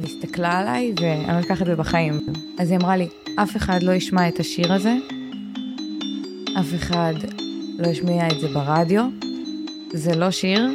[0.00, 2.20] והסתכלה עליי, ואני לא אקח את זה בחיים.
[2.58, 4.94] אז היא אמרה לי, אף אחד לא ישמע את השיר הזה,
[6.60, 7.14] אף אחד
[7.78, 9.04] לא ישמיע את זה ברדיו,
[9.92, 10.68] זה לא שיר,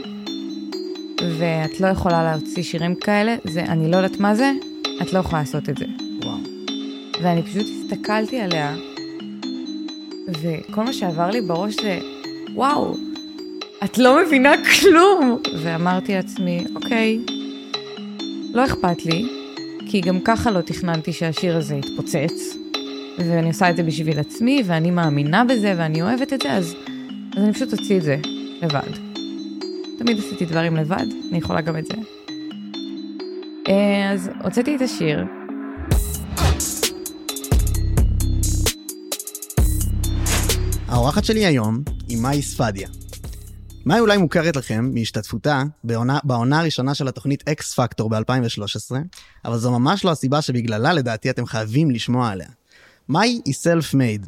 [1.37, 4.51] ואת לא יכולה להוציא שירים כאלה, זה, אני לא יודעת מה זה,
[5.01, 5.85] את לא יכולה לעשות את זה.
[6.23, 6.37] וואו.
[7.21, 8.75] ואני פשוט הסתכלתי עליה,
[10.27, 11.99] וכל מה שעבר לי בראש זה,
[12.53, 12.97] וואו,
[13.83, 15.37] את לא מבינה כלום.
[15.63, 17.19] ואמרתי לעצמי, אוקיי,
[18.57, 19.25] לא אכפת לי,
[19.85, 22.57] כי גם ככה לא תכננתי שהשיר הזה יתפוצץ,
[23.19, 26.75] ואני עושה את זה בשביל עצמי, ואני מאמינה בזה, ואני אוהבת את זה, אז,
[27.37, 28.17] אז אני פשוט אוציא את זה
[28.61, 28.91] לבד.
[29.99, 31.93] תמיד עשיתי דברים לבד, אני יכולה גם את זה.
[33.67, 35.23] אה, אז הוצאתי את השיר,
[40.87, 42.87] האורחת שלי היום היא מאי ספדיה.
[43.87, 48.95] מאי אולי מוכרת לכם מהשתתפותה בעונה, בעונה הראשונה של התוכנית X Factor ב-2013,
[49.45, 52.47] אבל זו ממש לא הסיבה שבגללה לדעתי אתם חייבים לשמוע עליה.
[53.09, 54.27] מאי היא self-made.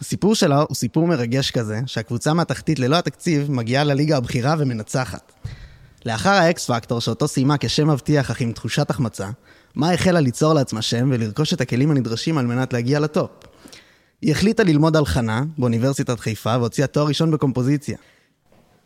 [0.00, 5.32] הסיפור שלה הוא סיפור מרגש כזה, שהקבוצה מהתחתית ללא התקציב מגיעה לליגה הבכירה ומנצחת.
[6.06, 9.30] לאחר ה X Factor, שאותו סיימה כשם מבטיח אך עם תחושת החמצה,
[9.76, 13.30] מאי החלה ליצור לעצמה שם ולרכוש את הכלים הנדרשים על מנת להגיע לטופ.
[14.22, 17.96] היא החליטה ללמוד הלחנה באוניברסיטת חיפה והוציאה תואר ראשון בקומפוזיציה.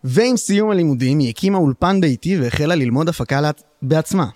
[0.05, 3.63] ועם סיום הלימודים היא הקימה אולפן ביתי והחלה ללמוד הפקה לעצ...
[3.83, 4.27] בעצמה.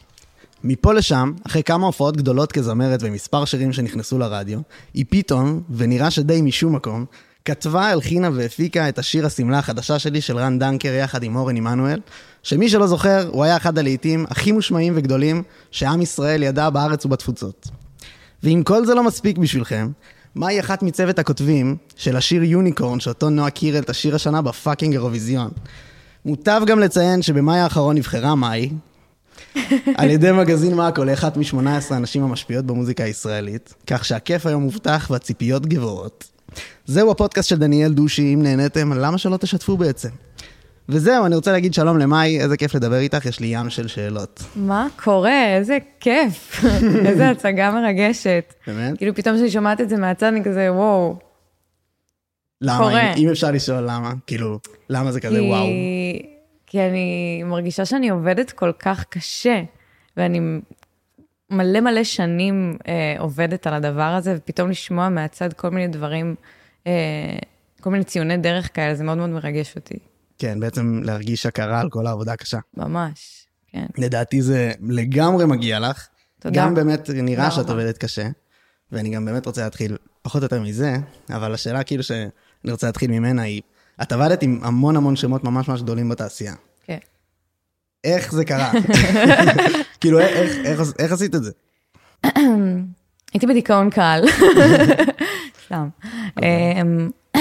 [0.64, 4.60] מפה לשם, אחרי כמה הופעות גדולות כזמרת ומספר שירים שנכנסו לרדיו,
[4.94, 7.04] היא פתאום, ונראה שדי משום מקום,
[7.44, 12.00] כתבה, הלחינה והפיקה את השיר השמלה החדשה שלי של רן דנקר יחד עם אורן עמנואל,
[12.42, 17.68] שמי שלא זוכר, הוא היה אחד הלהיטים הכי מושמעים וגדולים שעם ישראל ידע בארץ ובתפוצות.
[18.42, 19.90] ואם כל זה לא מספיק בשבילכם,
[20.34, 25.50] מאי אחת מצוות הכותבים של השיר Unicorn שאותו נועה קירל תשיר השנה ב fucking אירוויזיון.
[26.24, 28.70] מוטב גם לציין שבמאי האחרון נבחרה מאי
[29.94, 35.66] על ידי מגזין מאקו לאחת מ-18 הנשים המשפיעות במוזיקה הישראלית, כך שהכיף היום מובטח והציפיות
[35.66, 36.24] גבוהות.
[36.86, 40.08] זהו הפודקאסט של דניאל דושי, אם נהניתם, למה שלא תשתפו בעצם?
[40.88, 44.42] וזהו, אני רוצה להגיד שלום למאי, איזה כיף לדבר איתך, יש לי ים של שאלות.
[44.56, 45.56] מה קורה?
[45.56, 46.64] איזה כיף.
[47.06, 48.54] איזה הצגה מרגשת.
[48.66, 48.98] באמת?
[48.98, 51.16] כאילו פתאום כשאני שומעת את זה מהצד, אני כזה, וואו.
[52.60, 52.78] למה?
[52.78, 53.12] קורה.
[53.12, 54.58] אם, אם אפשר לשאול למה, כאילו,
[54.90, 55.48] למה זה כזה כי...
[55.48, 55.66] וואו?
[56.66, 59.62] כי אני מרגישה שאני עובדת כל כך קשה,
[60.16, 60.40] ואני
[61.50, 66.34] מלא מלא שנים אה, עובדת על הדבר הזה, ופתאום לשמוע מהצד כל מיני דברים,
[66.86, 66.92] אה,
[67.80, 69.98] כל מיני ציוני דרך כאלה, זה מאוד מאוד מרגש אותי.
[70.42, 72.58] כן, בעצם להרגיש הכרה על כל העבודה הקשה.
[72.76, 73.86] ממש, כן.
[73.98, 76.06] לדעתי זה לגמרי מגיע לך.
[76.40, 76.60] תודה.
[76.60, 77.70] גם באמת נראה שאת.
[77.70, 78.28] עובדת קשה,
[78.92, 80.96] ואני גם באמת רוצה להתחיל פחות או יותר מזה,
[81.30, 83.62] אבל השאלה כאילו שאני רוצה להתחיל ממנה היא,
[84.02, 86.54] את עבדת עם המון המון שמות ממש ממש גדולים בתעשייה.
[86.84, 86.98] כן.
[88.04, 88.72] איך זה קרה?
[90.00, 91.50] כאילו, איך, איך, איך, איך עשית את זה?
[93.32, 94.24] הייתי בדיכאון קל.
[95.66, 95.88] סתם.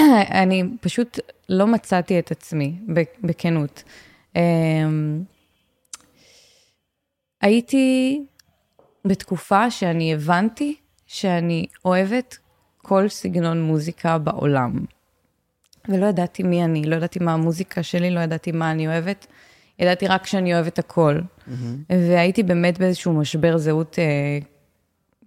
[0.02, 1.18] אמ, אני פשוט
[1.48, 2.74] לא מצאתי את עצמי,
[3.22, 3.82] בכנות.
[4.36, 5.22] אמ,
[7.40, 8.20] הייתי
[9.04, 10.76] בתקופה שאני הבנתי
[11.06, 12.38] שאני אוהבת
[12.78, 14.84] כל סגנון מוזיקה בעולם.
[15.88, 19.26] ולא ידעתי מי אני, לא ידעתי מה המוזיקה שלי, לא ידעתי מה אני אוהבת.
[19.78, 21.20] ידעתי רק שאני אוהבת הכל.
[21.88, 24.38] והייתי באמת באיזשהו משבר זהות אה,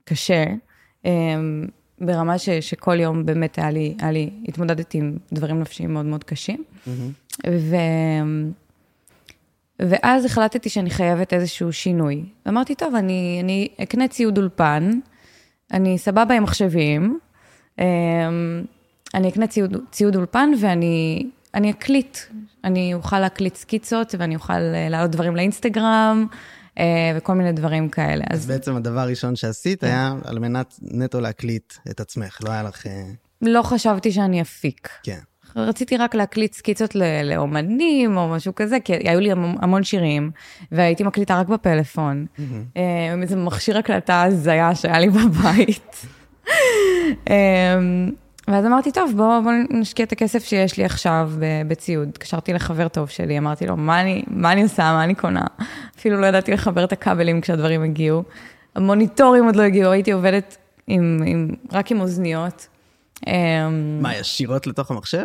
[0.04, 0.46] קשה,
[1.06, 1.12] אה,
[2.02, 6.24] ברמה ש, שכל יום באמת היה לי, היה לי, התמודדתי עם דברים נפשיים מאוד מאוד
[6.24, 6.64] קשים.
[7.48, 7.76] ו...
[9.80, 12.24] ואז החלטתי שאני חייבת איזשהו שינוי.
[12.46, 14.92] ואמרתי, טוב, אני, אני אקנה ציוד אולפן,
[15.74, 17.20] אני סבבה עם מחשבים,
[17.80, 17.86] אמ,
[19.14, 22.18] אני אקנה ציוד, ציוד אולפן ואני אני אקליט.
[22.64, 26.28] אני אוכל להקליט סקיצות ואני אוכל אה, להעלות דברים לאינסטגרם
[27.16, 28.26] וכל מיני דברים כאלה.
[28.30, 29.88] אז אז בעצם הדבר הראשון שעשית כן.
[29.88, 32.88] היה על מנת נטו להקליט את עצמך, לא היה לך...
[32.88, 33.04] אה,
[33.42, 34.90] לא חשבתי שאני אפיק.
[35.04, 35.20] כן.
[35.56, 40.32] רציתי רק להקליט סקיצות לאומנים או משהו כזה, כי היו לי המון, שירים,
[40.72, 42.26] והייתי מקליטה רק בפלאפון.
[42.78, 46.06] אה, עם איזה מכשיר הקלטה הזיה שהיה לי בבית.
[48.48, 51.32] ואז אמרתי, טוב, בואו בוא נשקיע את הכסף שיש לי עכשיו
[51.68, 52.08] בציוד.
[52.10, 55.46] התקשרתי לחבר טוב שלי, אמרתי לו, מה אני, מה אני עושה, מה אני קונה?
[55.98, 58.24] אפילו לא ידעתי לחבר את הכבלים כשהדברים הגיעו.
[58.76, 60.58] המוניטורים עוד לא הגיעו, הייתי עובדת
[60.88, 62.68] עם, עם, רק עם אוזניות.
[63.28, 63.34] אה,
[64.02, 65.24] מה, ישירות לתוך המחשב?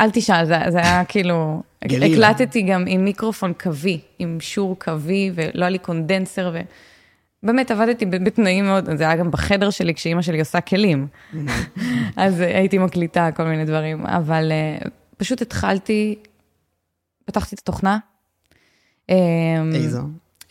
[0.00, 1.62] אל תשאל, זה, זה היה כאילו...
[1.84, 2.28] גרילה.
[2.28, 6.52] הקלטתי גם עם מיקרופון קווי, עם שור קווי, ולא היה לי קונדנסר,
[7.42, 11.06] ובאמת עבדתי בתנאים מאוד, זה היה גם בחדר שלי כשאימא שלי עושה כלים.
[12.16, 16.18] אז אה, הייתי מקליטה כל מיני דברים, אבל אה, פשוט התחלתי,
[17.24, 17.98] פתחתי את התוכנה.
[19.10, 19.16] אה,
[19.74, 20.02] איזו?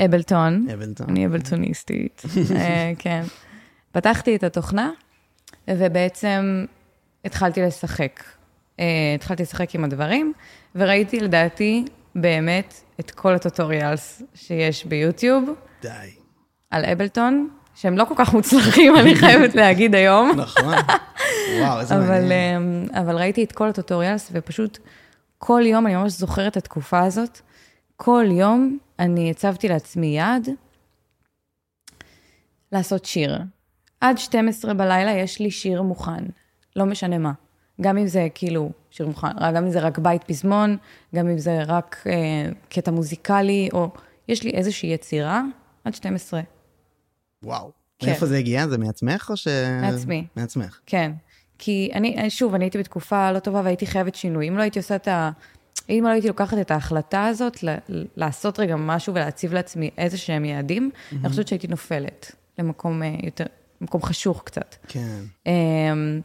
[0.06, 0.68] אבלטון.
[0.74, 1.10] אבלטון.
[1.10, 2.24] אני אבלטוניסטית,
[2.56, 3.24] אה, כן.
[3.92, 4.92] פתחתי את התוכנה,
[5.68, 6.66] ובעצם
[7.26, 8.24] התחלתי לשחק.
[9.16, 10.34] התחלתי לשחק עם הדברים,
[10.76, 11.86] וראיתי לדעתי
[12.16, 15.50] באמת את כל הטוטוריאלס שיש ביוטיוב
[15.82, 16.17] די.
[16.70, 20.32] על אבלטון, שהם לא כל כך מוצלחים, אני חייבת להגיד היום.
[20.36, 20.74] נכון.
[21.60, 22.88] וואו, איזה מעניין.
[22.94, 24.78] אה, אבל ראיתי את כל הטוטוריאלס, ופשוט
[25.38, 27.40] כל יום, אני ממש זוכרת את התקופה הזאת,
[27.96, 30.50] כל יום אני הצבתי לעצמי יעד
[32.72, 33.38] לעשות שיר.
[34.02, 36.24] עד 12 בלילה יש לי שיר מוכן,
[36.76, 37.32] לא משנה מה.
[37.82, 40.78] גם אם זה כאילו שיר מוכן, גם אם זה רק בית פזמון,
[41.16, 43.90] גם אם זה רק אה, קטע מוזיקלי, או
[44.28, 45.42] יש לי איזושהי יצירה,
[45.86, 46.42] עד 12.
[47.44, 47.72] וואו.
[48.00, 48.08] כן.
[48.08, 48.68] מאיפה זה הגיע?
[48.68, 49.48] זה מעצמך או ש...
[49.82, 50.28] מעצמי.
[50.36, 50.80] מעצמך.
[50.86, 51.12] כן.
[51.58, 54.48] כי אני, שוב, אני הייתי בתקופה לא טובה והייתי חייבת שינוי.
[54.48, 55.32] אם לא הייתי עושה את ה...
[55.90, 57.78] אם לא הייתי לוקחת את ההחלטה הזאת, ל-
[58.16, 63.46] לעשות רגע משהו ולהציב לעצמי איזה שהם יעדים, אני חושבת שהייתי נופלת למקום אה, יותר,
[63.82, 64.76] מקום חשוך קצת.
[64.88, 65.20] כן.
[65.46, 66.22] אמ,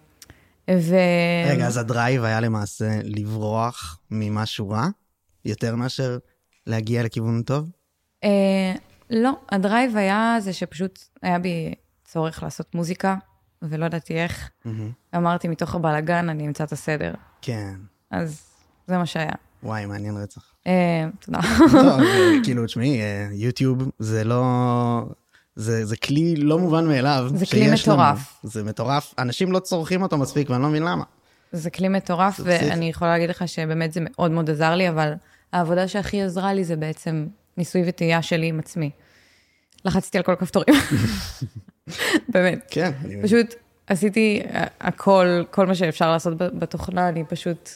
[0.71, 0.97] ו...
[1.47, 4.89] רגע, אז הדרייב היה למעשה לברוח ממשהו רע,
[5.45, 6.19] יותר מאשר
[6.67, 7.71] להגיע לכיוון טוב?
[9.13, 11.75] לא, הדרייב היה זה שפשוט היה בי
[12.05, 13.17] צורך לעשות מוזיקה,
[13.63, 14.51] ולא ידעתי איך.
[15.17, 17.15] אמרתי, מתוך הבלאגן אני אמצא את הסדר.
[17.43, 17.75] כן.
[18.11, 18.43] אז
[18.87, 19.33] זה מה שהיה.
[19.63, 20.53] וואי, מעניין רצח.
[20.67, 21.39] אה, תודה.
[21.75, 21.97] לא,
[22.45, 24.43] כאילו, תשמעי, אה, יוטיוב זה לא...
[25.57, 27.27] זה, זה כלי לא מובן מאליו.
[27.35, 27.97] זה כלי שיש לנו.
[27.97, 28.41] מטורף.
[28.43, 29.15] זה מטורף.
[29.19, 31.05] אנשים לא צורכים אותו מספיק, ואני לא מבין למה.
[31.53, 32.41] זה כלי מטורף.
[32.45, 35.13] ואני יכולה להגיד לך שבאמת זה מאוד מאוד עזר לי, אבל
[35.53, 37.27] העבודה שהכי עזרה לי זה בעצם
[37.57, 38.91] ניסוי וטעייה שלי עם עצמי.
[39.85, 40.75] לחצתי על כל הכפתורים.
[42.33, 42.67] באמת.
[42.71, 43.23] כן, אני.
[43.23, 43.55] פשוט
[43.87, 47.71] עשיתי אה, הכל, כל מה שאפשר לעשות בתוכנה, אני פשוט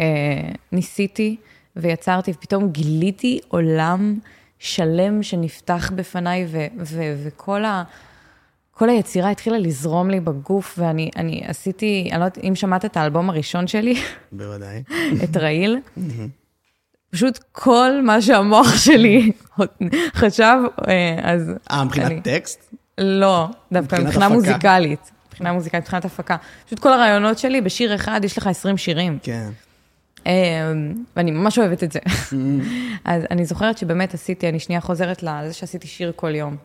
[0.00, 1.36] אה, ניסיתי
[1.76, 4.18] ויצרתי, ופתאום גיליתי עולם
[4.58, 7.82] שלם שנפתח בפניי, ו- ו- וכל ה...
[8.70, 12.96] כל היצירה התחילה לזרום לי בגוף, ואני אני עשיתי, אני לא יודעת אם שמעת את
[12.96, 13.94] האלבום הראשון שלי,
[14.32, 14.82] בוודאי.
[15.24, 15.78] את רעיל,
[17.10, 19.32] פשוט כל מה שהמוח שלי
[20.14, 20.56] חשב,
[20.88, 21.52] אה, אז...
[21.70, 22.74] אה, מבחינת אני- טקסט?
[22.98, 24.34] לא, דווקא מבחינת מבחינה הפקה.
[24.34, 25.10] מוזיקלית.
[25.28, 26.36] מבחינה מוזיקלית, מבחינת הפקה.
[26.66, 29.18] פשוט כל הרעיונות שלי, בשיר אחד יש לך 20 שירים.
[29.22, 29.48] כן.
[30.26, 30.32] אה,
[31.16, 31.98] ואני ממש אוהבת את זה.
[33.04, 36.56] אז אני זוכרת שבאמת עשיתי, אני שנייה חוזרת לזה שעשיתי שיר כל יום.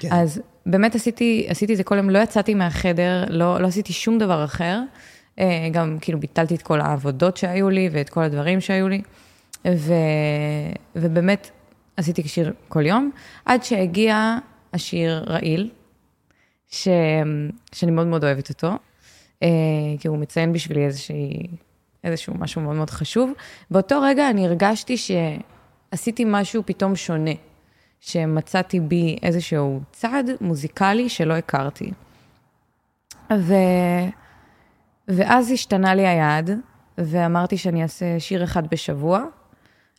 [0.00, 0.08] כן.
[0.12, 4.18] אז באמת עשיתי, עשיתי את זה כל יום, לא יצאתי מהחדר, לא, לא עשיתי שום
[4.18, 4.80] דבר אחר.
[5.38, 9.02] אה, גם כאילו ביטלתי את כל העבודות שהיו לי ואת כל הדברים שהיו לי.
[9.66, 9.94] ו,
[10.96, 11.50] ובאמת
[11.96, 13.10] עשיתי שיר כל יום,
[13.44, 14.38] עד שהגיע
[14.72, 15.70] השיר רעיל,
[16.68, 16.88] ש,
[17.72, 18.72] שאני מאוד מאוד אוהבת אותו,
[19.42, 19.48] אה,
[20.00, 21.46] כי הוא מציין בשבילי איזושהי,
[22.04, 23.32] איזשהו משהו מאוד מאוד חשוב.
[23.70, 27.30] באותו רגע אני הרגשתי שעשיתי משהו פתאום שונה,
[28.00, 31.90] שמצאתי בי איזשהו צד מוזיקלי שלא הכרתי.
[33.32, 33.54] ו...
[35.08, 36.50] ואז השתנה לי היעד,
[36.98, 39.24] ואמרתי שאני אעשה שיר אחד בשבוע,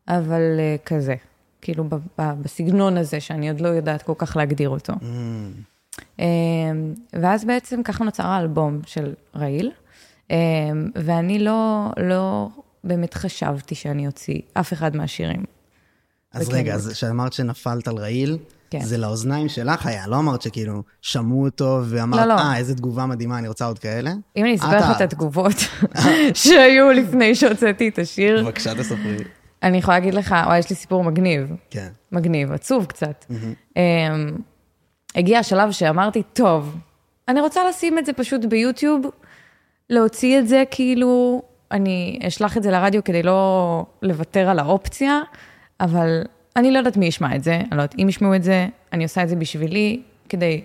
[0.07, 1.15] אבל uh, כזה,
[1.61, 1.83] כאילו
[2.17, 4.93] בסגנון הזה, שאני עוד לא יודעת כל כך להגדיר אותו.
[4.93, 5.03] Mm,
[6.17, 6.21] Um,
[7.13, 9.71] ואז בעצם ככה נוצר האלבום של רעיל,
[10.27, 10.33] um,
[10.95, 12.49] ואני לא, לא
[12.83, 15.43] באמת חשבתי שאני אוציא אף אחד מהשירים.
[16.33, 18.37] אז רגע, אז כשאמרת שנפלת על רעיל,
[18.69, 18.81] כן.
[18.81, 22.39] זה לאוזניים שלך היה, לא אמרת שכאילו שמעו אותו ואמרת, לא, לא.
[22.39, 24.11] אה, איזה תגובה מדהימה, אני רוצה עוד כאלה?
[24.37, 25.55] אם אני אספר לך את התגובות
[26.33, 29.23] שהיו לפני שהוצאתי את השיר, בבקשה, תספרי.
[29.63, 31.51] אני יכולה להגיד לך, וואי, יש לי סיפור מגניב.
[31.69, 31.87] כן.
[32.11, 33.25] מגניב, עצוב קצת.
[33.29, 34.41] Um,
[35.15, 36.77] הגיע השלב שאמרתי, טוב,
[37.27, 39.05] אני רוצה לשים את זה פשוט ביוטיוב,
[39.89, 41.41] להוציא את זה כאילו,
[41.71, 45.19] אני אשלח את זה לרדיו כדי לא לוותר על האופציה,
[45.79, 46.23] אבל
[46.55, 49.03] אני לא יודעת מי ישמע את זה, אני לא יודעת אם ישמעו את זה, אני
[49.03, 50.63] עושה את זה בשבילי, כדי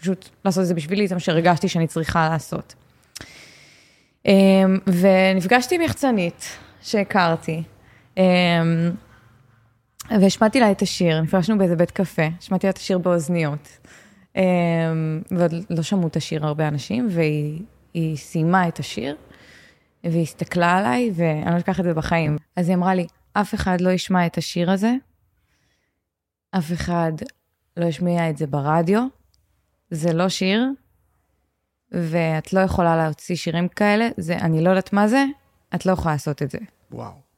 [0.00, 2.74] פשוט לעשות את זה בשבילי, זה מה שהרגשתי שאני צריכה לעשות.
[4.26, 4.30] Um,
[4.86, 7.62] ונפגשתי עם יחצנית שהכרתי.
[8.20, 8.96] Um,
[10.20, 13.78] והשמעתי לה את השיר, נפגשנו באיזה בית קפה, השמעתי לה את השיר באוזניות.
[14.36, 14.42] אמ,
[15.30, 17.62] ועוד לא שמעו את השיר הרבה אנשים, והיא
[17.94, 19.16] היא סיימה את השיר,
[20.04, 22.36] והיא הסתכלה עליי, ואני לא אשכח את זה בחיים.
[22.56, 24.92] אז היא אמרה לי, אף אחד לא ישמע את השיר הזה,
[26.50, 27.12] אף אחד
[27.76, 29.06] לא ישמיע את זה ברדיו,
[29.90, 30.64] זה לא שיר,
[31.92, 35.24] ואת לא יכולה להוציא שירים כאלה, זה, אני לא יודעת מה זה,
[35.74, 36.58] את לא יכולה לעשות את זה.
[36.92, 37.29] וואו.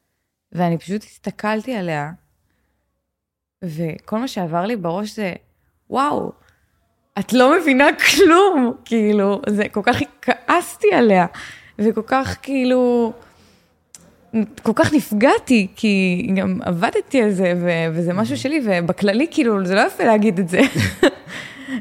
[0.53, 2.11] ואני פשוט הסתכלתי עליה,
[3.63, 5.33] וכל מה שעבר לי בראש זה,
[5.91, 6.33] וואו,
[7.19, 11.27] את לא מבינה כלום, כאילו, זה כל כך כעסתי עליה,
[11.79, 13.13] וכל כך כאילו,
[14.63, 19.75] כל כך נפגעתי, כי גם עבדתי על זה, ו- וזה משהו שלי, ובכללי, כאילו, זה
[19.75, 20.61] לא יפה להגיד את זה.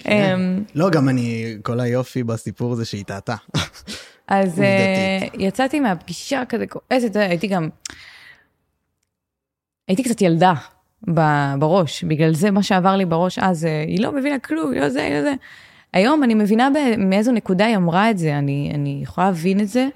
[0.07, 3.35] אמ, לא, גם אני, כל היופי בסיפור זה שהיא טעתה.
[4.27, 5.27] אז אה.
[5.33, 7.69] יצאתי מהפגישה כזה כועסת, הייתי גם...
[9.87, 10.53] הייתי קצת ילדה
[11.59, 14.89] בראש, בגלל זה מה שעבר לי בראש אז, אה, היא לא מבינה כלום, היא לא
[14.89, 15.33] זה, היא לא זה.
[15.93, 19.87] היום אני מבינה מאיזו נקודה היא אמרה את זה, אני, אני יכולה להבין את זה.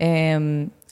[0.00, 0.06] אה,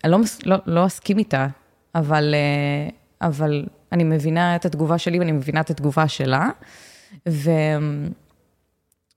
[0.04, 1.46] אני לא, לא, לא אסכים איתה,
[1.94, 2.88] אבל, אה,
[3.28, 6.50] אבל אני מבינה את התגובה שלי ואני מבינה את התגובה שלה.
[7.28, 7.50] ו...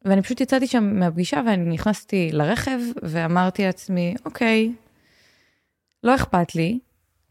[0.05, 4.71] ואני פשוט יצאתי שם מהפגישה ואני נכנסתי לרכב ואמרתי לעצמי, אוקיי,
[6.03, 6.79] לא אכפת לי,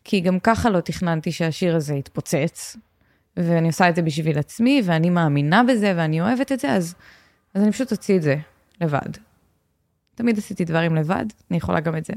[0.04, 2.76] כי גם ככה לא תכננתי שהשיר הזה יתפוצץ,
[3.37, 6.95] ואני עושה את זה בשביל עצמי, ואני מאמינה בזה, ואני אוהבת את זה, אז,
[7.54, 8.37] אז אני פשוט אוציא את זה
[8.80, 9.11] לבד.
[10.14, 12.12] תמיד עשיתי דברים לבד, אני יכולה גם את זה.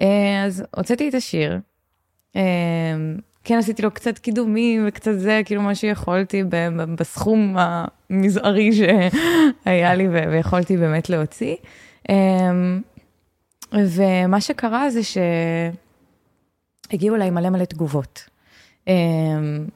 [0.00, 1.58] אה, אז הוצאתי את השיר,
[2.36, 2.42] אה,
[3.44, 6.42] כן עשיתי לו קצת קידומים וקצת זה, כאילו מה שיכולתי
[6.98, 11.56] בסכום המזערי שהיה לי ויכולתי באמת להוציא.
[12.08, 12.80] אמ,
[13.72, 15.00] ומה שקרה זה
[16.94, 18.28] שהגיעו אליי מלא מלא תגובות.
[18.86, 19.66] אמ,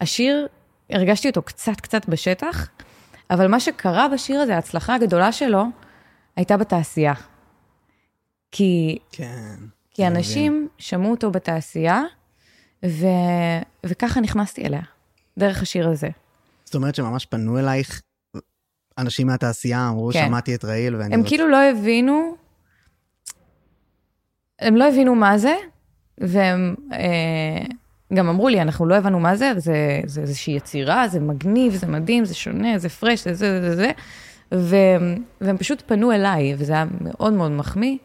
[0.00, 0.48] השיר,
[0.90, 2.68] הרגשתי אותו קצת קצת בשטח,
[3.30, 5.64] אבל מה שקרה בשיר הזה, ההצלחה הגדולה שלו,
[6.36, 7.14] הייתה בתעשייה.
[8.50, 9.54] כי כן.
[9.90, 10.16] כי אני מבין.
[10.16, 12.02] אנשים שמעו אותו בתעשייה,
[12.86, 13.06] ו...
[13.86, 14.82] וככה נכנסתי אליה,
[15.38, 16.08] דרך השיר הזה.
[16.64, 18.02] זאת אומרת שממש פנו אלייך
[18.98, 20.26] אנשים מהתעשייה, אמרו, כן.
[20.26, 21.30] שמעתי את רעיל ואני הם רוצה...
[21.30, 22.36] כאילו לא הבינו,
[24.58, 25.54] הם לא הבינו מה זה,
[26.18, 27.64] והם אה,
[28.14, 32.24] גם אמרו לי, אנחנו לא הבנו מה זה, זה, איזושהי יצירה, זה מגניב, זה מדהים,
[32.24, 33.90] זה שונה, זה פרש, זה זה זה זה,
[34.54, 34.76] ו,
[35.40, 37.96] והם פשוט פנו אליי, וזה היה מאוד מאוד מחמיא.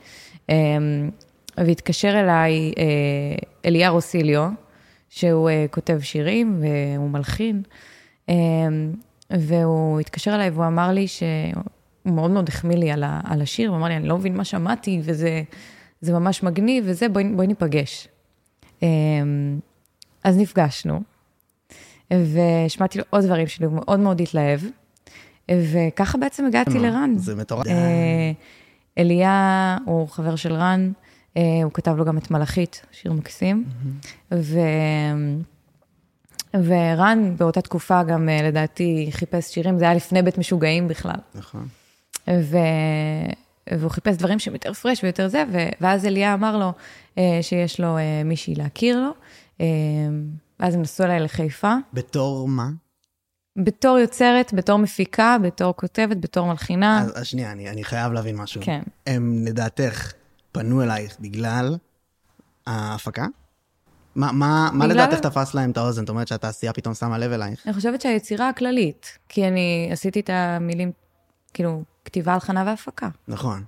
[0.50, 0.56] אה,
[1.58, 2.84] והתקשר אליי אה,
[3.66, 4.50] אליה רוסיליו,
[5.10, 7.62] שהוא אה, כותב שירים והוא מלחין,
[8.30, 8.36] אה,
[9.30, 11.28] והוא התקשר אליי והוא אמר לי שהוא
[12.06, 14.44] מאוד מאוד החמיא לי על, ה, על השיר, הוא אמר לי, אני לא מבין מה
[14.44, 15.44] שמעתי, וזה
[16.02, 18.08] זה ממש מגניב, וזה, בואי, בואי ניפגש.
[18.84, 18.88] אה,
[20.24, 21.02] אז נפגשנו,
[22.12, 24.60] והשמעתי לו עוד דברים שלי, הוא מאוד מאוד התלהב,
[25.52, 27.14] וככה בעצם הגעתי לרן.
[27.18, 27.68] זה מטורף.
[27.68, 28.32] אה,
[28.98, 30.92] אליה הוא חבר של רן,
[31.38, 33.66] אה, הוא כתב לו גם את מלאכית, שיר מקסים.
[34.34, 34.60] ו...
[36.54, 41.20] ורן באותה תקופה גם אה, לדעתי חיפש שירים, זה היה לפני בית משוגעים בכלל.
[41.36, 41.68] נכון.
[42.30, 42.58] ו...
[43.80, 45.58] והוא חיפש דברים שהם יותר פרש ויותר זה, ו...
[45.82, 46.74] ואז אליה אמר לו
[47.18, 49.12] אה, שיש לו אה, מישהי להכיר לו,
[49.62, 49.66] אה,
[50.60, 52.70] ואז הם נסעו אליי לחיפה, בתור מה?
[53.56, 57.02] בתור יוצרת, בתור מפיקה, בתור כותבת, בתור מלחינה.
[57.02, 58.62] אז אז שנייה, אני אני חייב להבין משהו.
[58.64, 58.82] כן.
[59.08, 60.14] הם לדעתך
[60.52, 61.78] פנו אלייך בגלל
[62.68, 63.26] ההפקה?
[64.16, 66.02] מה, מה, מה לדעתך תפס להם את האוזן?
[66.02, 67.62] זאת אומרת שהתעשייה פתאום שמה לב אלייך?
[67.66, 70.92] אני חושבת שהיצירה הכללית, כי אני עשיתי את המילים,
[71.54, 73.10] כאילו, כתיבה, הלחנה והפקה.
[73.28, 73.64] נכון.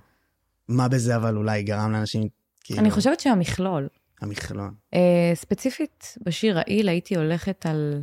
[0.68, 2.28] מה בזה אבל אולי גרם לאנשים,
[2.64, 3.88] כאילו, אני חושבת שהמכלול,
[4.20, 4.70] המכלול.
[4.94, 8.02] אה, ספציפית בשיר רעיל הייתי הולכת על,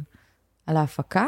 [0.68, 1.28] על ההפקה,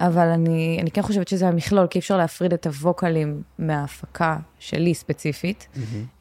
[0.00, 4.94] אבל אני, אני כן חושבת שזה המכלול, כי אי אפשר להפריד את הווקלים מההפקה שלי
[4.94, 5.68] ספציפית,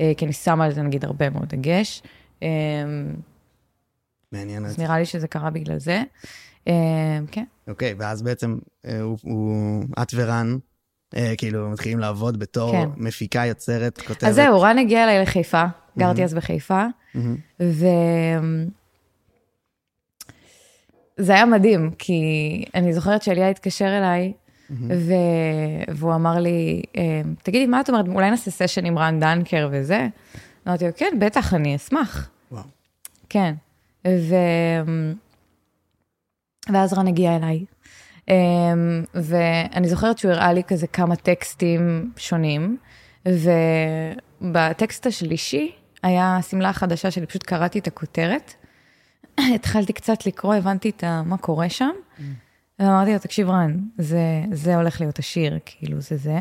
[0.01, 2.03] אה, כי אני שמה על זה נגיד הרבה מאוד דגש.
[2.43, 2.47] אה,
[4.31, 4.65] מעניין.
[4.65, 6.03] אז נראה לי שזה קרה בגלל זה.
[6.67, 7.45] אה, כן.
[7.67, 10.57] אוקיי, ואז בעצם אה, הוא, הוא, את ורן,
[11.37, 12.89] כאילו, מתחילים לעבוד בתור כן.
[12.97, 14.23] מפיקה, יוצרת, כותבת.
[14.23, 15.63] אז זהו, רן הגיע אליי לחיפה,
[15.97, 16.85] גרתי אז בחיפה,
[17.15, 17.35] מהמם.
[17.59, 17.85] ו...
[21.17, 22.21] זה היה מדהים, כי
[22.75, 24.33] אני זוכרת שאליה התקשר אליי,
[24.71, 25.13] ו...
[25.87, 30.07] והוא אמר לי, אה, תגידי, מה את אומרת, אולי נעשה סשן עם רן דנקר וזה?
[30.67, 32.29] אמרתי לו, כן, בטח, אני אשמח.
[32.51, 32.63] וואו.
[33.29, 33.53] כן.
[34.07, 34.35] ו...
[36.73, 37.65] ואז רן הגיע אליי.
[38.29, 38.34] אמ,
[39.13, 42.77] ואני זוכרת שהוא הראה לי כזה כמה טקסטים שונים,
[44.41, 45.72] ובטקסט השלישי
[46.03, 48.53] היה שמלה חדשה שלי, פשוט קראתי את הכותרת.
[49.55, 51.89] התחלתי קצת לקרוא, הבנתי את ה- מה קורה שם,
[52.79, 54.19] ואמרתי לו, תקשיב רן, זה,
[54.51, 56.39] זה הולך להיות השיר, כאילו, זה זה.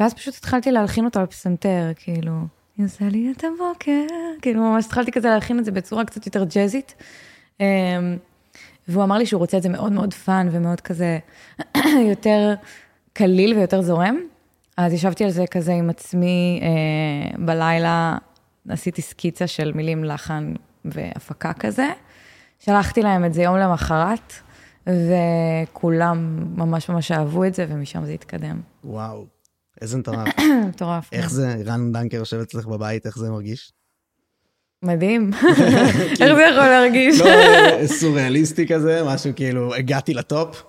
[0.00, 2.32] ואז פשוט התחלתי להלחין אותו על פסנתר, כאילו,
[2.78, 4.06] יצא לי את הבוקר,
[4.42, 6.94] כאילו, ממש התחלתי כזה להלחין את זה בצורה קצת יותר ג'אזית.
[8.88, 11.18] והוא אמר לי שהוא רוצה את זה מאוד מאוד fun ומאוד כזה,
[12.10, 12.54] יותר
[13.12, 14.16] קליל ויותר זורם.
[14.76, 18.16] אז ישבתי על זה כזה עם עצמי אה, בלילה,
[18.68, 21.88] עשיתי סקיצה של מילים, לחן והפקה כזה.
[22.58, 24.32] שלחתי להם את זה יום למחרת,
[24.86, 28.60] וכולם ממש ממש אהבו את זה, ומשם זה התקדם.
[28.84, 29.26] וואו,
[29.80, 30.28] איזה מטורף.
[30.68, 31.12] מטורף.
[31.12, 33.72] איך זה, רן דנקר יושב אצלך בבית, איך זה מרגיש?
[34.82, 35.30] מדהים.
[36.20, 37.20] איך זה יכול להרגיש?
[37.20, 40.62] לא אה, סוריאליסטי כזה, משהו כאילו, הגעתי לטופ?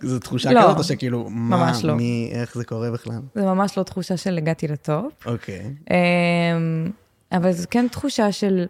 [0.00, 1.94] זו תחושה לא, כזאת, או שכאילו, מה, לא.
[1.94, 3.20] מי, איך זה קורה בכלל?
[3.34, 5.26] זה ממש לא תחושה של הגעתי לטופ.
[5.26, 5.74] אוקיי.
[5.90, 6.90] אמ,
[7.32, 8.66] אבל זו כן תחושה של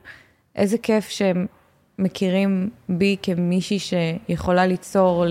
[0.57, 1.47] איזה כיף שהם
[1.99, 5.25] מכירים בי כמישהי שיכולה ליצור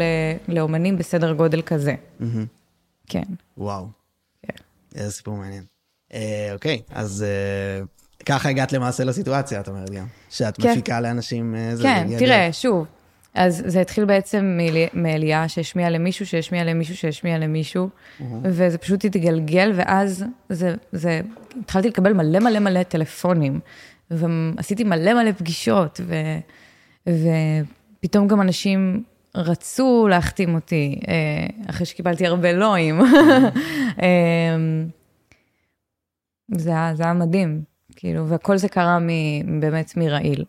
[0.48, 1.96] לאומנים בסדר גודל כזה.
[3.08, 3.24] כן.
[3.58, 3.88] וואו.
[4.48, 4.64] כן.
[4.96, 5.64] איזה סיפור מעניין.
[6.14, 7.86] אה, אוקיי, אז אה,
[8.26, 10.06] ככה הגעת למעשה לסיטואציה, את אומרת גם.
[10.30, 10.72] שאת כן.
[10.72, 11.84] מפיקה לאנשים איזה...
[11.84, 12.86] כן, תראה, שוב,
[13.34, 17.90] אז זה התחיל בעצם מאלי- מאליה שהשמיעה למישהו, שהשמיעה למישהו, שהשמיעה למישהו,
[18.44, 21.22] וזה פשוט התגלגל, ואז זה, זה,
[21.62, 23.60] התחלתי לקבל מלא מלא מלא טלפונים,
[24.12, 26.16] ועשיתי מלא מלא פגישות, ו,
[28.00, 29.04] ופתאום גם אנשים
[29.36, 31.16] רצו להחתים אותי, אה,
[31.70, 33.00] אחרי שקיבלתי הרבה לואים.
[34.02, 34.88] אמ,
[36.56, 37.62] זה זה היה מדהים,
[38.00, 39.10] כאילו, וכל זה קרה מ,
[39.62, 40.46] באמת מרעיל.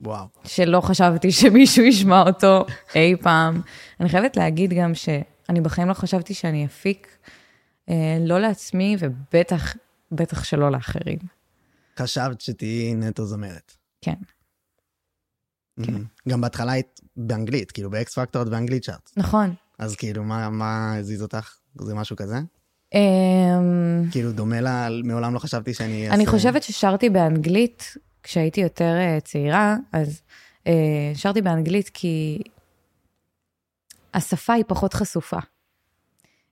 [0.00, 0.26] וואו.
[0.44, 3.60] שלא חשבתי שמישהו ישמע אותו אי פעם.
[4.00, 7.18] אני חייבת להגיד גם שאני בחיים לא חשבתי שאני אפיק,
[7.88, 9.74] אה, לא לעצמי ובטח,
[10.12, 11.18] בטח שלא לאחרים.
[11.98, 13.76] חשבת שתהיי נטו זמרת.
[14.00, 14.14] כן.
[15.76, 16.04] מהמם.
[16.28, 19.10] גם בהתחלה היית באנגלית, כאילו באקס פקטור באנגלית שרת.
[19.16, 19.54] נכון.
[19.78, 21.54] אז כאילו, מה, מה הזיז אותך?
[21.80, 22.36] זה משהו כזה?
[22.94, 26.14] אמ, כאילו, דומה לה, מעולם לא חשבתי שאני אעשה...
[26.14, 30.22] אני חושבת ששרתי באנגלית כשהייתי יותר אה, צעירה, אז
[30.66, 32.42] אה, שרתי באנגלית כי
[34.14, 35.38] השפה היא פחות חשופה.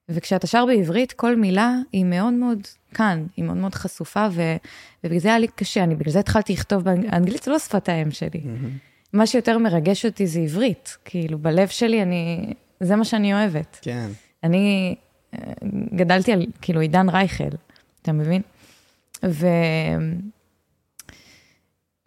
[0.09, 2.59] וכשאתה שר בעברית, כל מילה היא מאוד מאוד
[2.95, 4.57] כאן, היא מאוד מאוד חשופה, ו...
[5.05, 7.89] ובגלל זה היה לי קשה, אני בגלל זה התחלתי לכתוב באנגלית, אנגלית זה לא שפת
[7.89, 8.41] האם שלי.
[8.45, 8.71] מהמם.
[9.13, 13.79] מה שיותר מרגש אותי זה עברית, כאילו, בלב שלי אני, זה מה שאני אוהבת.
[13.83, 14.09] כן.
[14.45, 14.97] אני
[15.95, 17.45] גדלתי על, כאילו, עידן רייכל,
[18.03, 18.43] אתה מבין?
[19.25, 19.47] ו...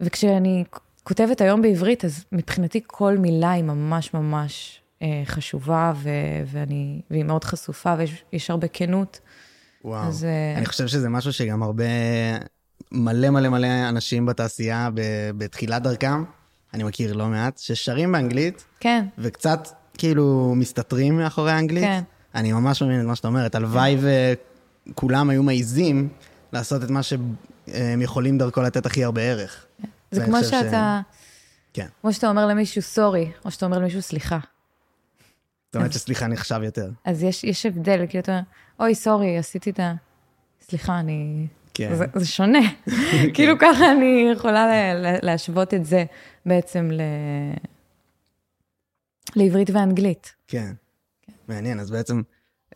[0.00, 0.64] וכשאני
[1.02, 6.08] כותבת היום בעברית, אז מבחינתי כל מילה היא ממש ממש אה, חשובה, ו...
[6.46, 7.00] ואני...
[7.10, 9.20] והיא מאוד חשופה, ויש יש הרבה כנות.
[9.84, 10.08] וואו.
[10.08, 10.24] אז...
[10.24, 11.84] אה, אני חושב שזה משהו שגם הרבה,
[12.92, 16.24] מלא מלא מלא אנשים בתעשייה ב- בתחילת דרכם,
[16.74, 19.68] אני מכיר לא מעט, ששרים באנגלית, כן, וקצת
[19.98, 21.84] כאילו מסתתרים מאחורי האנגלית.
[21.84, 22.02] כן.
[22.34, 23.54] אני ממש מבין את מה שאת אומרת.
[23.54, 23.96] הלוואי
[24.90, 26.08] וכולם היו מעיזים
[26.52, 29.66] לעשות את מה שהם יכולים דרכו לתת הכי הרבה ערך.
[30.10, 31.00] זה ואני כמו שאתה...
[31.72, 31.86] כן.
[32.00, 34.38] כמו שאתה אומר למישהו סורי, או שאתה אומר למישהו סליחה.
[35.66, 36.90] זאת אומרת שסליחה נחשב יותר.
[37.04, 38.42] אז יש, יש הבדל, כאילו אתה אומר,
[38.80, 39.94] אוי, סורי, עשיתי את ה...
[40.60, 41.46] סליחה, אני...
[41.74, 41.94] כן.
[41.94, 42.58] זה, זה שונה.
[43.34, 46.04] כאילו ככה אני יכולה ל- ל- להשוות את זה
[46.46, 47.00] בעצם ל...
[49.36, 50.34] לעברית ואנגלית.
[50.48, 50.72] כן.
[51.48, 52.22] מעניין, אז בעצם,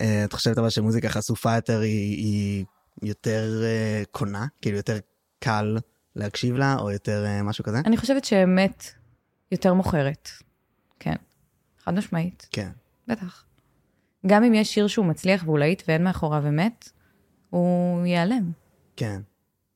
[0.01, 2.65] אה, את חושבת אבל שמוזיקה חשופה יותר היא, היא
[3.03, 4.47] יותר אה, קונה?
[4.63, 4.99] כאילו יותר
[5.39, 5.79] קל
[6.17, 7.79] להקשיב לה, או יותר אה, משהו כזה?
[7.87, 8.85] אני חושבת שאמת
[9.53, 10.31] יותר מוכרת.
[11.01, 11.17] כן,
[11.85, 12.71] חד משמעית, כן.
[13.09, 13.45] בטח.
[14.27, 16.91] גם אם יש שיר שהוא מצליח והוא להיט ואין מאחוריו אמת,
[17.51, 18.51] הוא ייעלם.
[18.97, 19.21] כן.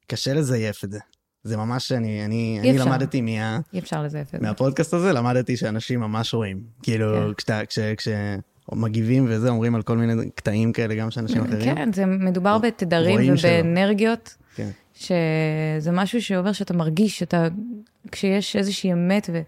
[0.07, 0.99] קשה לזייף את זה.
[1.43, 2.79] זה ממש, אני, אני, אני.
[2.79, 4.47] למדתי מה, אי אפשר לזייף את זה.
[4.47, 6.63] מהפודקאסט הזה, למדתי שאנשים ממש רואים.
[6.83, 7.35] כאילו, כן.
[7.35, 8.09] כשאתה, כש, כש,
[8.73, 11.75] מגיבים וזה, אומרים על כל מיני קטעים כאלה גם של אנשים אחרים.
[11.75, 13.35] כן, זה מדובר בתדרים.
[13.39, 14.71] ובאנרגיות, כן.
[14.95, 17.49] שזה משהו שעובר שאתה מרגיש שאתה,
[18.13, 19.41] כשיש איזושהי אמת, ו...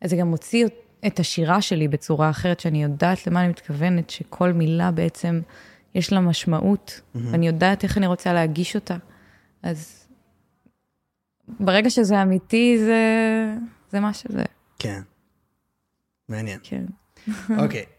[0.00, 0.66] אז זה גם מוציא
[1.06, 5.40] את השירה שלי בצורה אחרת, שאני יודעת למה אני מתכוונת, שכל מילה בעצם
[5.94, 8.96] יש לה משמעות, ואני יודעת איך אני רוצה להגיש אותה.
[9.62, 10.06] אז
[11.48, 13.02] ברגע שזה אמיתי, זה,
[13.92, 14.44] זה מה שזה,
[14.78, 15.00] כן.
[16.28, 16.60] מעניין.
[16.62, 16.84] כן.
[17.58, 17.80] אוקיי.
[17.80, 17.95] אמ,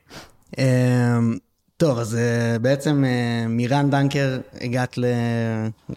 [1.77, 5.05] טוב, אז אה, בעצם אה, מירן דנקר הגעת ל...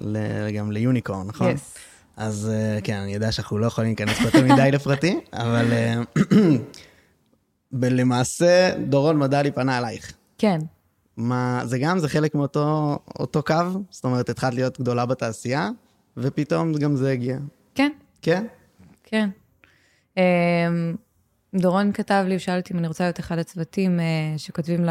[0.01, 0.19] ל...
[0.51, 1.53] גם ליוניקורן, נכון?
[1.53, 1.79] Yes.
[2.17, 5.65] אז אה, כן, אני יודע שאנחנו לא יכולים להיכנס יותר מדי לפרטי, אבל
[7.91, 10.13] למעשה דורון מדלי פנה אלייך.
[10.39, 10.59] כן,
[11.17, 13.55] מה, זה גם, זה חלק מאותו אותו קו?
[13.91, 15.71] זאת אומרת, התחלת להיות גדולה בתעשייה,
[16.17, 17.39] ופתאום גם זה הגיע.
[17.75, 17.93] כן.
[18.23, 18.47] כן?
[19.05, 19.29] כן.
[20.17, 20.23] אמ,
[21.55, 24.05] דורון כתב לי, הוא שאל אותי אם אני רוצה להיות אחד הצוותים אה,
[24.37, 24.85] שכותבים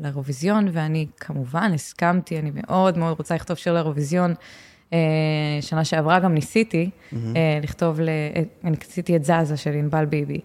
[0.00, 4.34] לאירוויזיון, ואני כמובן הסכמתי, אני מאוד מאוד רוצה לכתוב שיר לאירוויזיון.
[4.92, 4.98] אה,
[5.60, 6.90] שנה שעברה גם ניסיתי
[7.36, 8.08] אה, לכתוב, ל-
[8.64, 10.40] אני עשיתי את זזה של ענבל ביבי,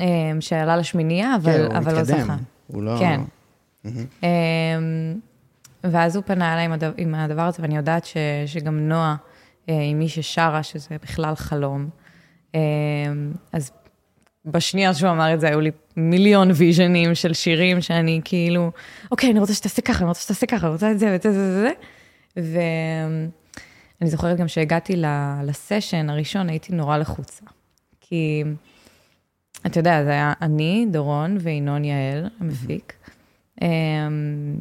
[0.00, 0.04] אה,
[0.40, 2.04] שעלה לשמינייה, אבל, כן, אבל לא.
[2.04, 2.36] זכה.
[2.66, 2.96] הוא לא...
[2.98, 3.20] כן.
[4.22, 4.28] אמ,
[5.84, 8.16] ואז הוא פנה אליי עם הדבר, עם הדבר הזה, ואני יודעת ש,
[8.46, 9.16] שגם נועה,
[9.68, 11.88] אה, עם מי ששרה, שזה בכלל חלום.
[13.52, 13.70] אז
[14.46, 18.70] בשנייה שהוא אמר את זה, היו לי מיליון ויז'נים של שירים שאני כאילו,
[19.10, 21.28] אוקיי, אני רוצה שתעשה ככה, אני רוצה שתעשה ככה, אני רוצה את זה ואת זה
[21.28, 21.70] ואת זה.
[22.38, 22.58] ו...
[24.02, 24.96] אני זוכרת גם שהגעתי
[25.44, 27.44] לסשן הראשון, הייתי נורא לחוצה.
[28.00, 28.44] כי,
[29.66, 32.92] אתה יודע, זה היה אני, דורון וינון יעל, המפיק.
[33.62, 34.56] אמ,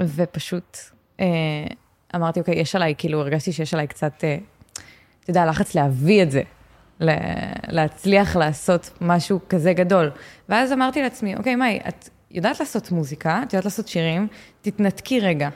[0.00, 0.78] ופשוט
[1.20, 1.26] אה,
[2.14, 4.38] אמרתי, אוקיי, יש עליי, כאילו, הרגשתי שיש עליי קצת, אה,
[5.20, 6.42] אתה יודע, לחץ להביא את זה,
[7.68, 10.10] להצליח לעשות משהו כזה גדול.
[10.48, 14.28] ואז אמרתי לעצמי, אוקיי, מאי, את יודעת לעשות מוזיקה, את יודעת לעשות שירים,
[14.62, 15.48] תתנתקי רגע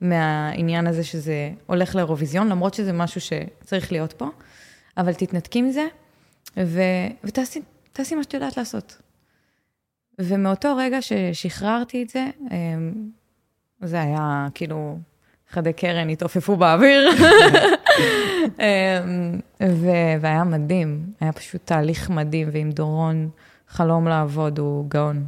[0.00, 4.28] מהעניין הזה שזה הולך לאירוויזיון, למרות שזה משהו שצריך להיות פה,
[4.96, 5.86] אבל תתנתקי מזה,
[6.56, 6.80] ו...
[7.24, 7.60] ותעשי
[7.92, 9.02] תעשי מה שאת יודעת לעשות.
[10.18, 13.10] ומאותו רגע ששחררתי את זה, אמ,
[13.82, 14.98] זה היה כאילו,
[15.50, 17.08] חדי קרן התעופפו באוויר.
[18.58, 19.86] אמ, ו-
[20.20, 23.28] והיה מדהים, היה פשוט תהליך מדהים, ועם דורון
[23.68, 25.24] חלום לעבוד, הוא גאון,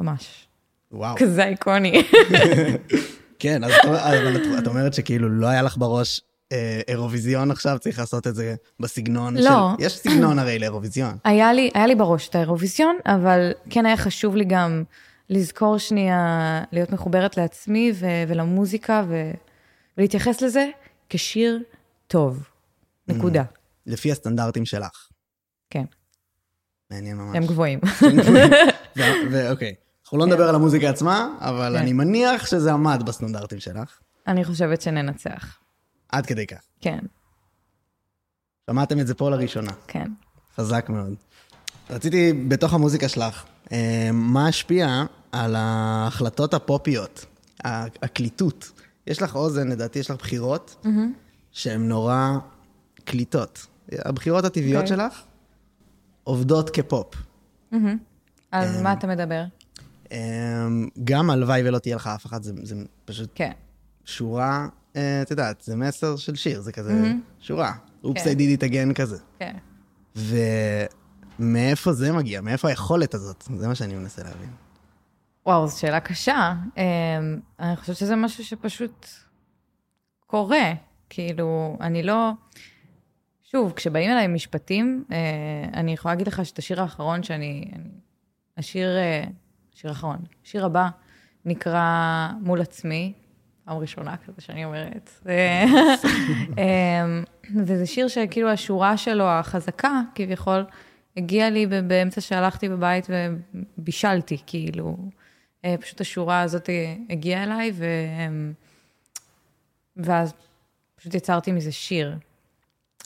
[0.00, 0.46] ממש.
[0.92, 1.16] וואו.
[1.18, 2.02] כזה איקוני.
[3.38, 6.20] כן, אז את- אבל את- אומרת שכאילו לא היה לך בראש
[6.52, 9.40] אה, אירוויזיון עכשיו, צריך לעשות את זה בסגנון לא.
[9.78, 9.84] של...
[9.84, 11.16] יש סגנון הרי לאירוויזיון.
[11.24, 14.82] היה לי, היה לי בראש את האירוויזיון, אבל כן היה חשוב לי גם
[15.30, 16.18] לזכור שנייה,
[16.72, 19.30] להיות מחוברת לעצמי ו- ולמוזיקה, ו-
[19.98, 20.66] ולהתייחס לזה
[21.08, 21.62] כשיר
[22.06, 22.48] טוב.
[23.08, 23.44] נקודה.
[23.86, 25.08] לפי הסטנדרטים שלך.
[25.70, 25.84] כן,
[26.90, 27.36] מעניין ממש.
[27.36, 27.80] הם גבוהים.
[29.30, 31.82] ואוקיי, אנחנו לא נדבר על המוזיקה עצמה, אבל כן.
[31.82, 33.98] אני מניח שזה עמד בסטנדרטים שלך.
[34.26, 35.58] אני חושבת שננצח.
[36.08, 36.60] עד כדי כך.
[36.80, 36.98] כן,
[38.70, 39.72] שמעתם את זה פה לראשונה.
[39.86, 40.10] כן.
[40.56, 41.14] חזק מאוד.
[41.90, 47.26] רציתי, בתוך המוזיקה שלך, אה, מה השפיע על ההחלטות הפופיות,
[48.02, 48.75] הקליטות?
[49.06, 50.86] יש לך אוזן, לדעתי יש לך בחירות
[51.52, 52.30] שהן נורא
[53.04, 53.66] קליטות.
[53.92, 54.96] הבחירות הטבעיות אוקיי.
[54.96, 55.22] שלך
[56.24, 57.14] עובדות כפופ.
[58.50, 59.44] על מה אתה מדבר?
[60.12, 60.66] אה,
[61.04, 63.52] גם הלוואי ולא תהיה לך אף אחד, זה, זה פשוט כן.
[64.04, 67.72] שורה, אה, את יודעת, זה מסר של שיר, זה כזה שורה.
[68.04, 68.30] אופס, כן.
[68.30, 69.18] I did it again כזה.
[69.38, 69.56] כן.
[71.38, 72.40] ומאיפה זה מגיע?
[72.40, 73.44] מאיפה היכולת הזאת?
[73.56, 74.50] זה מה שאני מנסה להבין.
[75.46, 76.54] וואו, זו שאלה קשה.
[76.76, 76.82] אמ,
[77.60, 79.06] אני חושבת שזה משהו שפשוט
[80.26, 80.72] קורה.
[81.10, 82.30] כאילו, אני לא...
[83.42, 85.16] שוב, כשבאים אליי משפטים, אה,
[85.74, 87.70] אני יכולה להגיד לך שאת השיר האחרון שאני...
[87.72, 87.90] אני-
[88.56, 88.96] השיר...
[88.96, 89.24] אה,
[89.74, 90.16] השיר האחרון.
[90.44, 90.88] השיר הבא
[91.44, 93.12] נקרא מול עצמי,
[93.64, 95.10] פעם ראשונה כזה שאני אומרת.
[95.28, 95.64] אה,
[96.58, 97.24] אמ,
[97.64, 100.64] וזה שיר שכאילו השורה שלו, החזקה, כביכול,
[101.16, 103.06] הגיעה לי באמצע שהלכתי בבית
[103.78, 104.96] ובישלתי, כאילו.
[105.66, 106.70] אה, פשוט השורה הזאת
[107.10, 107.86] הגיעה אליי, ו...
[109.96, 110.34] ואז
[110.96, 112.16] פשוט יצרתי מזה שיר.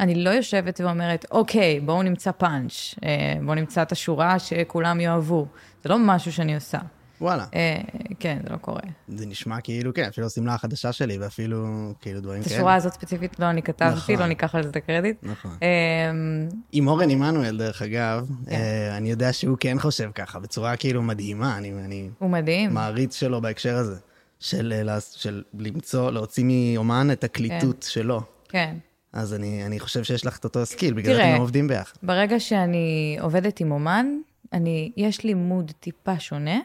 [0.00, 5.46] אני לא יושבת ואומרת, אוקיי, בואו נמצא פאנץ', אה, בואו נמצא את השורה שכולם יאהבו.
[5.82, 6.78] זה לא משהו שאני עושה.
[7.20, 7.44] וואלה.
[7.54, 7.80] אה,
[8.20, 8.80] כן, זה לא קורה.
[9.08, 11.66] זה נשמע כאילו, כן, אפילו השמלה החדשה שלי, ואפילו
[12.00, 12.56] כאילו דברים את כאלה.
[12.56, 14.14] השורה הזאת ספציפית לא אני כתבתי, נכון.
[14.18, 15.16] לא ניקח על זה את הקרדיט.
[15.22, 15.50] נכון.
[15.62, 18.52] אמ, עם אורן עמנואל, דרך אגב, כן.
[18.52, 22.74] אה, אני יודע שהוא כן חושב ככה, בצורה כאילו מדהימה, אני, אני הוא מדהים.
[22.74, 23.96] מעריץ שלו בהקשר הזה,
[24.40, 28.20] של, אה, לעש- של למצוא, להוציא מאומן את הקליטות שלו.
[28.48, 28.74] כן.
[29.12, 31.30] אז אני, אני חושב שיש לך את אותו skill, בגלל זה.
[31.32, 31.94] אתם עובדים ביחד.
[32.02, 34.06] ברגע שאני עובדת עם אומן,
[34.52, 36.58] אני, יש לי mode טיפה שונה, אה,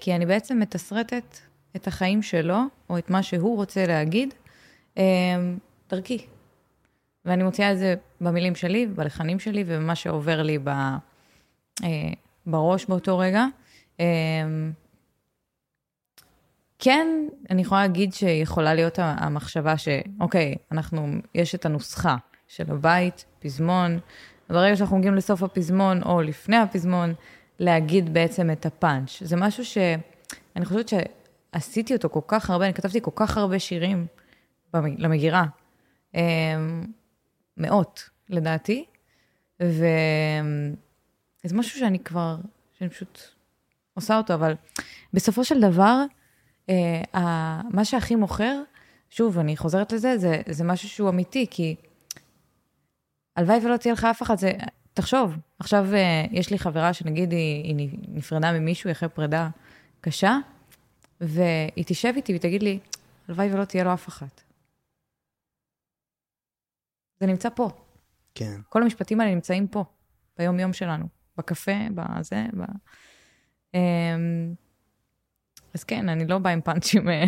[0.00, 1.38] כי אני בעצם מתסרטת
[1.76, 2.58] את החיים שלו,
[2.90, 4.34] או את מה שהוא רוצה להגיד,
[4.98, 5.02] אה,
[5.90, 6.26] דרכי.
[7.24, 10.98] ואני מוציאה את זה במילים שלי, בלחנים שלי, ובמה שעובר לי ב, אה,
[12.46, 13.46] בראש באותו רגע.
[14.00, 14.06] אה,
[16.78, 17.06] כן,
[17.50, 22.16] אני יכולה להגיד שיכולה להיות המחשבה שאוקיי, אנחנו, יש את הנוסחה
[22.48, 23.98] של הבית, פזמון,
[24.48, 27.14] ברגע שאנחנו מגיעים לסוף הפזמון, או לפני הפזמון,
[27.58, 29.22] להגיד בעצם את הפאנץ'.
[29.22, 34.06] זה משהו שאני חושבת שעשיתי אותו כל כך הרבה, אני כתבתי כל כך הרבה שירים
[34.74, 35.44] למגירה.
[36.14, 36.86] אמ,
[37.56, 38.84] מאות, לדעתי.
[39.60, 42.36] וזה משהו שאני כבר,
[42.78, 43.20] שאני פשוט
[43.94, 44.54] עושה אותו, אבל
[45.12, 46.04] בסופו של דבר,
[46.70, 48.62] אה, מה שהכי מוכר,
[49.10, 51.76] שוב, אני חוזרת לזה, זה, זה משהו שהוא אמיתי, כי
[53.36, 54.52] הלוואי ולא תהיה לך אף אחד, זה,
[54.94, 59.48] תחשוב, עכשיו אה, יש לי חברה שנגיד היא, היא נפרדה ממישהו אחרי פרידה
[60.00, 60.38] קשה,
[61.20, 62.78] והיא תשב איתי ותגיד לי,
[63.28, 64.42] הלוואי ולא תהיה לו אף אחת.
[67.20, 67.70] זה נמצא פה.
[68.34, 68.60] כן.
[68.68, 69.84] כל המשפטים האלה נמצאים פה,
[70.38, 72.62] ביום-יום שלנו, בקפה, בזה, ב...
[73.74, 74.54] אמ,
[75.74, 77.08] אז כן, אני לא באה עם פאנצ'ים.
[77.08, 77.24] אה,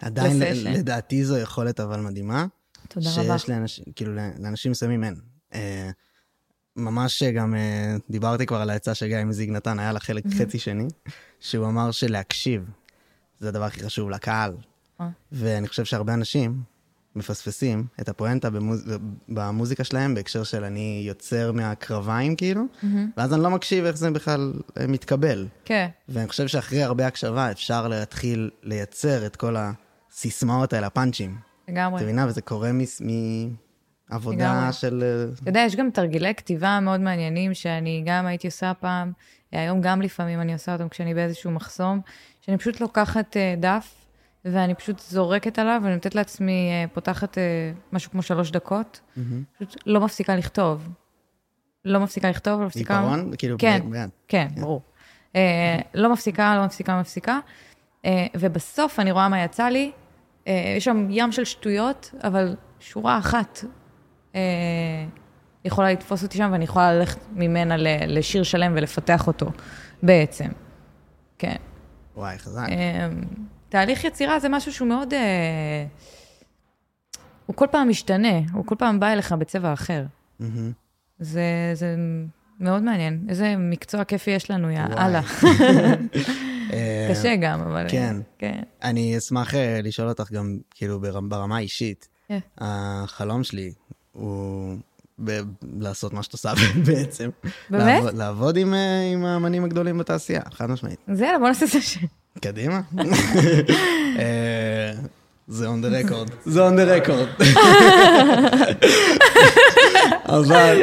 [0.00, 0.72] עדיין, לסשן.
[0.72, 2.46] לדעתי זו יכולת אבל מדהימה.
[2.88, 3.38] תודה רבה.
[3.38, 5.14] שיש לאנשים, כאילו, לאנשים מסוימים אין.
[6.78, 10.58] אה, ממש גם אה, דיברתי כבר על העצה שגיא מזיג נתן, היה לה חלק חצי
[10.58, 10.88] שני,
[11.40, 12.62] שהוא אמר שלהקשיב
[13.38, 14.56] זה הדבר הכי חשוב לקהל.
[15.00, 15.08] אה.
[15.32, 16.62] ואני חושב שהרבה אנשים
[17.16, 18.84] מפספסים את הפואנטה במוז...
[19.28, 22.62] במוזיקה שלהם בהקשר של אני יוצר מהקרביים, כאילו,
[23.16, 25.46] ואז אני לא מקשיב איך זה בכלל אה, מתקבל.
[25.64, 25.88] כן.
[26.08, 31.36] ואני חושב שאחרי הרבה הקשבה אפשר להתחיל לייצר את כל הסיסמאות האלה, הפאנצ'ים.
[31.68, 31.98] לגמרי.
[31.98, 32.26] את מבינה?
[32.26, 33.56] וזה קורה מס- מעבודה
[34.32, 34.72] לגמרי.
[34.72, 35.02] של...
[35.02, 39.12] אה, אתה יודע, יש גם תרגילי כתיבה מאוד מעניינים שאני גם הייתי עושה פעם,
[39.52, 42.00] היום גם לפעמים אני עושה אותם כשאני באיזשהו מחסום,
[42.40, 43.94] שאני פשוט לוקחת אה, דף,
[44.44, 47.38] ואני פשוט זורקת עליו, ואני נותנת לעצמי, אה, פותחת
[47.92, 49.00] משהו כמו שלוש דקות,
[49.58, 50.88] פשוט לא מפסיקה לכתוב.
[51.84, 53.00] לא מפסיקה לכתוב, לא מפסיקה...
[53.00, 53.30] עיפרון?
[53.38, 54.10] כאילו, כן, ביד.
[54.28, 54.82] כן, ברור.
[55.36, 57.38] אה, לא מפסיקה, לא מפסיקה, לא מפסיקה.
[58.04, 59.92] אה, ובסוף אני רואה מה יצא לי.
[60.46, 63.64] אה, יש שם ים של שטויות, אבל שורה אחת
[65.64, 67.86] יכולה לתפוס אותי שם, ואני יכולה ללכת ממנה ל-
[68.18, 69.46] לשיר שלם ולפתח אותו
[70.02, 70.48] בעצם.
[71.38, 71.56] כן.
[72.16, 72.66] וואי, חזק.
[72.70, 73.08] אה,
[73.68, 75.14] תהליך יצירה זה משהו שהוא מאוד...
[75.14, 75.86] אה,
[77.46, 80.04] הוא כל פעם משתנה, הוא כל פעם בא אליך בצבע אחר.
[80.40, 80.72] מהמם.
[81.18, 81.42] זה,
[81.74, 81.96] זה
[82.60, 83.26] מאוד מעניין.
[83.28, 84.80] איזה מקצוע כיפי יש לנו, יא.
[84.98, 85.20] אללה.
[86.72, 87.86] אה, קשה גם, אבל...
[87.90, 88.16] כן.
[88.38, 88.62] כן.
[88.82, 92.08] אני אשמח אה, לשאול אותך גם, כאילו, בר- ברמה האישית.
[92.28, 92.38] כן.
[92.58, 93.72] החלום שלי
[94.12, 94.76] הוא
[95.24, 95.40] ב-
[95.80, 96.52] לעשות מה שאת עושה
[96.86, 97.30] בעצם.
[97.70, 97.84] באמת?
[98.02, 98.78] לעבוד- לעבוד עם, אה,
[99.12, 100.98] עם האמנים הגדולים בתעשייה, חד משמעית.
[101.08, 101.78] אז יאללה, בוא נעשה את זה.
[102.40, 102.80] קדימה.
[104.18, 104.92] אה,
[105.48, 106.30] זה on the record.
[106.44, 107.42] זה on the record.
[110.36, 110.82] אבל,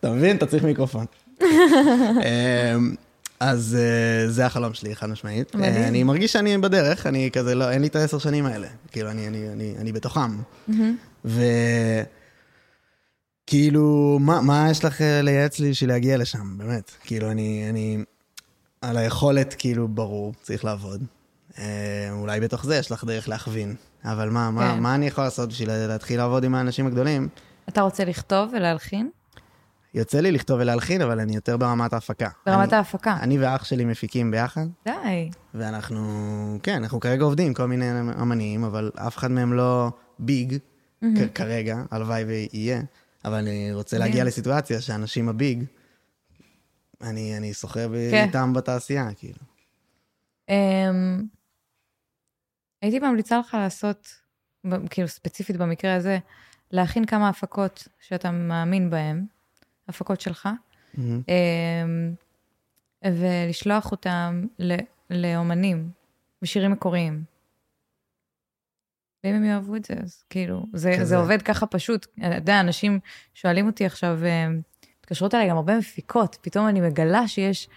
[0.00, 0.36] אתה מבין?
[0.36, 1.04] אתה צריך מיקרופון.
[3.42, 5.54] אה, אז אה, זה החלום שלי, חד משמעית.
[5.54, 5.74] מדהים.
[5.74, 8.68] אה, אני מרגיש שאני בדרך, אני כזה, לא, אין לי את העשר שנים האלה.
[8.88, 10.38] כאילו, אני, אני, אני, אני בתוכם.
[13.44, 16.90] וכאילו, מה, מה יש לך אה, לייעץ לי בשביל להגיע לשם, באמת?
[17.04, 17.98] כאילו, אני, אני...
[18.80, 21.04] על היכולת, כאילו, ברור, צריך לעבוד.
[21.58, 23.74] אה, אולי בתוך זה יש לך דרך להכווין.
[24.04, 24.80] אבל מה, מה, כן.
[24.80, 27.28] מה אני יכול לעשות בשביל להתחיל לעבוד עם האנשים הגדולים?
[27.68, 29.10] אתה רוצה לכתוב ולהלחין?
[29.94, 32.28] יוצא לי לכתוב ולהלחין, אבל אני יותר ברמת ההפקה.
[32.46, 33.16] ברמת אני, ההפקה.
[33.20, 35.30] אני ואח שלי מפיקים ביחד, די.
[35.54, 36.00] ואנחנו,
[36.62, 37.90] כן, אנחנו כרגע עובדים עם כל מיני
[38.22, 40.56] אמנים, אבל אף אחד מהם לא ביג
[41.02, 42.82] כ- כרגע, הלוואי ויהיה,
[43.24, 43.98] אבל אני רוצה.
[43.98, 45.64] להגיע לסיטואציה שאנשים הביג,
[47.00, 48.24] אני, אני שוחה ב- כן.
[48.26, 49.38] איתם בתעשייה, כאילו.
[50.48, 51.22] אמ,
[52.82, 54.08] הייתי ממליצה לך לעשות,
[54.90, 56.18] כאילו ספציפית במקרה הזה,
[56.70, 59.24] להכין כמה הפקות שאתה מאמין בהן,
[59.94, 60.48] הפקות שלך.
[60.98, 62.14] אמ,
[63.04, 64.76] ולשלוח אותם ל-
[65.10, 65.90] לאומנים
[66.42, 67.24] בשירים מקוריים.
[69.24, 71.04] ואם הם יאהבו את זה, אז כאילו, זה, כזה.
[71.04, 72.06] זה עובד ככה פשוט.
[72.26, 73.00] אתה יודע, אנשים
[73.34, 74.48] שואלים אותי עכשיו, אה,
[75.00, 77.68] מתקשרות אליי גם הרבה מפיקות, פתאום אני מגלה שיש,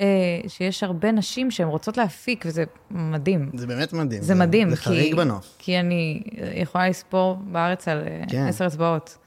[0.00, 0.06] אה,
[0.48, 3.50] שיש הרבה נשים שהן רוצות להפיק, וזה מדהים.
[3.54, 4.22] זה באמת מדהים.
[4.22, 5.56] זה מדהים, זה כי- חריג בנוף.
[5.58, 6.22] כי אני
[6.54, 8.46] יכולה לספור בארץ על כן.
[8.48, 9.18] עשר אצבעות.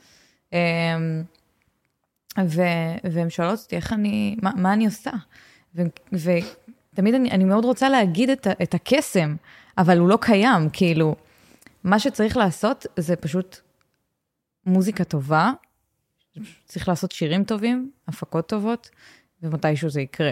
[3.12, 5.12] והן שואלות אותי איך אני, מה, מה אני עושה?
[5.76, 5.82] ו-
[6.14, 9.36] ותמיד אני, אני מאוד רוצה להגיד את, את הקסם,
[9.78, 11.16] אבל הוא לא קיים, כאילו,
[11.84, 13.60] מה שצריך לעשות זה פשוט
[14.66, 15.52] מוזיקה טובה,
[16.66, 18.90] צריך לעשות שירים טובים, הפקות טובות,
[19.44, 20.32] ומתישהו זה יקרה.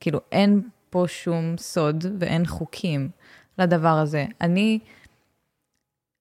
[0.00, 3.10] כאילו, אין פה שום סוד ואין חוקים
[3.58, 4.26] לדבר הזה.
[4.40, 4.78] אני,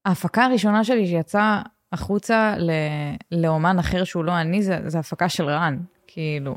[0.06, 2.72] ההפקה הראשונה שלי שיצאה החוצה ל,
[3.32, 5.78] לאומן אחר שהוא לא אני, זה, זה הפקה של רן.
[6.08, 6.56] כאילו,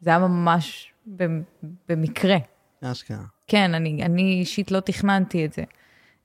[0.00, 1.40] זה היה ממש ב-
[1.88, 2.36] במקרה.
[2.84, 3.24] אשכרה.
[3.46, 5.62] כן, אני, אני אישית לא תכננתי את זה.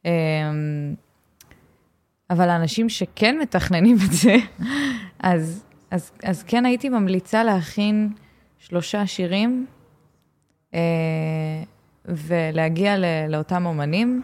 [0.06, 0.10] אמ,
[2.30, 4.36] אבל האנשים שכן מתכננים את זה,
[5.20, 8.14] אז, אז, אז כן הייתי ממליצה להכין
[8.58, 9.66] שלושה שירים
[10.74, 10.80] אה,
[12.06, 14.22] ולהגיע ל, לאותם אומנים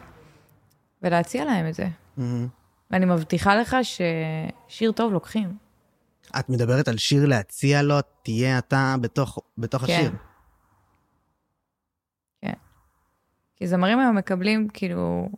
[1.02, 1.88] ולהציע להם את זה.
[2.18, 2.48] מהמם.
[2.92, 5.58] ואני מבטיחה לך ששיר טוב לוקחים.
[6.40, 9.94] את מדברת על שיר להציע לו, תהיה אתה בתוך, בתוך כן.
[9.94, 10.12] השיר.
[13.56, 15.30] כי זמרים היום מקבלים, כאילו,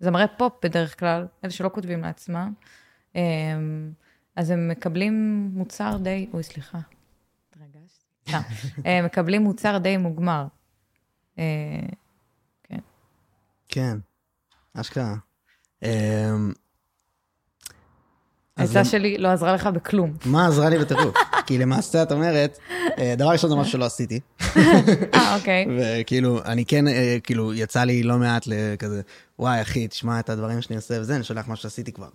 [0.00, 2.52] זמרי פופ בדרך כלל, אלה שלא כותבים לעצמם,
[3.14, 3.92] אמ,
[4.36, 6.78] אז הם מקבלים מוצר די, אוי, סליחה,
[7.48, 8.06] התרגשתי.
[8.84, 10.46] הם מקבלים מוצר די מוגמר.
[11.38, 11.44] אה,
[13.68, 13.98] כן,
[14.74, 15.14] אשכרה.
[15.82, 16.52] אמ,
[18.56, 20.12] העצה שלי לא עזרה לך בכלום.
[20.24, 21.16] מה עזרה לי בטירוף?
[21.46, 22.58] כי למעשה את אומרת,
[22.98, 24.20] אה, דבר ראשון זה משהו שלא עשיתי,
[25.14, 25.66] אה, אוקיי.
[25.78, 29.00] וכאילו, אני כן, אה, כאילו, יצא לי לא מעט לכזה,
[29.38, 32.08] וואי, אחי, תשמע את הדברים שאני עושה וזה, אני שולח מה שעשיתי כבר.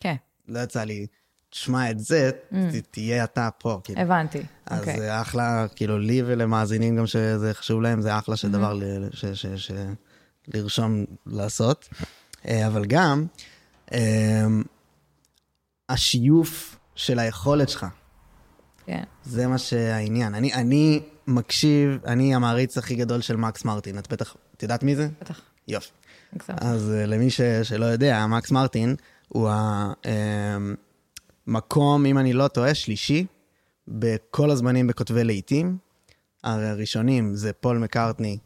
[0.00, 0.14] כן,
[0.48, 1.06] לא יצא לי,
[1.50, 2.54] תשמע את זה, ת-
[2.90, 4.00] תהיה אתה פה, כאילו.
[4.00, 4.42] הבנתי.
[4.66, 4.98] אז אוקיי.
[4.98, 8.82] זה אחלה, כאילו, לי ולמאזינים גם שזה חשוב להם, זה אחלה של דבר ל-
[9.12, 9.70] ש- ש- ש-
[10.54, 11.88] לרשום לעשות,
[12.48, 13.24] אה, אבל גם
[13.92, 14.46] אה,
[15.92, 17.86] השיוף של היכולת שלך.
[18.86, 19.02] כן.
[19.24, 20.34] זה מה שהעניין.
[20.34, 23.98] אני, אני מקשיב, אני המעריץ הכי גדול של מקס מרטין.
[23.98, 25.08] את בטח, את יודעת מי זה?
[25.20, 25.40] בטח.
[25.68, 25.90] יופי.
[26.48, 28.96] אז uh, למי ש, שלא יודע, מקס מרטין
[29.28, 29.50] הוא
[31.46, 33.26] המקום, אם אני לא טועה, שלישי
[33.88, 35.76] בכל הזמנים בכותבי להיטים.
[36.44, 38.38] הראשונים זה פול מקארטני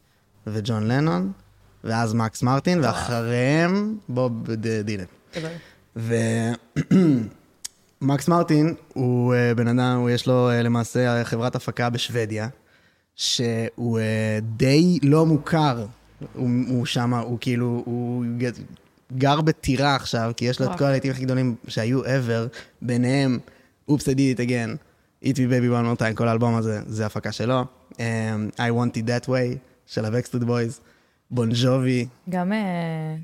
[0.47, 1.31] וג'ון לנון,
[1.83, 4.51] ואז מקס מרטין, ואחריהם בוב
[4.83, 5.05] דילן.
[5.35, 5.51] גדול.
[8.01, 12.47] ומקס מרטין הוא אה, בן אדם, הוא יש לו אה, למעשה חברת הפקה בשוודיה,
[13.15, 15.85] שהוא אה, די לא מוכר.
[16.33, 18.25] הוא, הוא שם, הוא כאילו, הוא
[19.17, 20.77] גר בטירה עכשיו, כי יש לו את.
[20.77, 23.39] כל הלהיטים הכי גדולים שהיו ever, ביניהם,
[23.87, 24.77] Oops, I did it again,
[25.23, 27.61] Hit me baby one more time, כל האלבום הזה, זה הפקה שלו.
[27.91, 27.97] Um,
[28.57, 30.79] I want it that way, של ה-Backstreet Boys,
[31.31, 33.15] בון ג'ובי, גם, אה,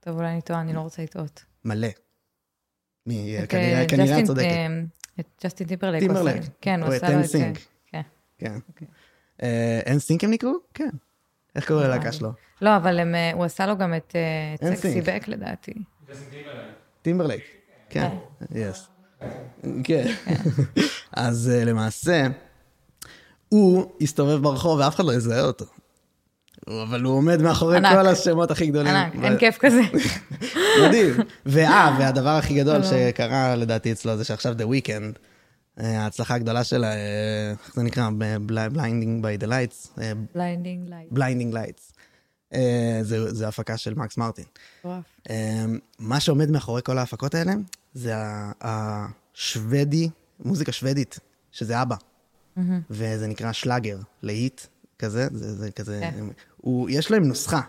[0.00, 1.44] טוב, אולי אני טועה, אני לא רוצה לטעות.
[1.64, 1.88] מלא.
[3.08, 4.44] מי, את, כנראה, אה, כנראה את צודקת.
[4.44, 4.66] אה,
[5.20, 6.10] את ג'סטין טימברלייק.
[6.10, 7.50] עשה- כן, הוא או עשה את לו את זה.
[7.86, 8.00] כן.
[8.38, 8.58] כן.
[8.68, 8.86] אוקיי.
[9.42, 10.52] אה, NSYNC הם נקראו?
[10.74, 10.88] כן.
[11.56, 12.30] איך קוראים ללהקה שלו?
[12.62, 15.72] לא, אבל אה, הוא עשה לו גם את אה, את SexyBack לדעתי.
[17.02, 17.44] טימברלייק.
[17.90, 18.08] כן,
[18.54, 18.88] yes.
[19.84, 20.14] כן.
[21.12, 22.26] אז אה, למעשה,
[23.48, 25.64] הוא הסתובב ברחוב ואף אחד לא יזהה אותו.
[26.82, 27.96] אבל הוא עומד מאחורי ענק.
[27.96, 28.94] כל השמות הכי גדולים.
[28.94, 29.80] ענק, ו- אין כיף כזה.
[30.86, 31.14] מדהים.
[31.46, 35.18] ואה, והדבר הכי גדול שקרה לדעתי אצלו זה שעכשיו The Weeknd,
[35.80, 38.08] אה, ההצלחה הגדולה שלה, אה, איך זה נקרא?
[38.46, 40.00] Blinding by the lights.
[40.34, 41.08] Blinding Light.
[41.10, 41.92] Blinding Lights.
[43.02, 44.44] זה, הפקה של מקס מרטין.
[45.30, 45.64] אה,
[45.98, 47.52] מה שעומד מאחורי כל ההפקות האלה,
[47.94, 48.12] זה
[48.60, 50.08] השוודי,
[50.44, 51.18] מוזיקה שוודית,
[51.52, 51.96] שזה אבא.
[52.90, 54.60] וזה נקרא שלאגר, להיט,
[54.98, 56.24] כזה, זה, זה כזה, כן.
[56.60, 57.60] הוא, יש להם נוסחה.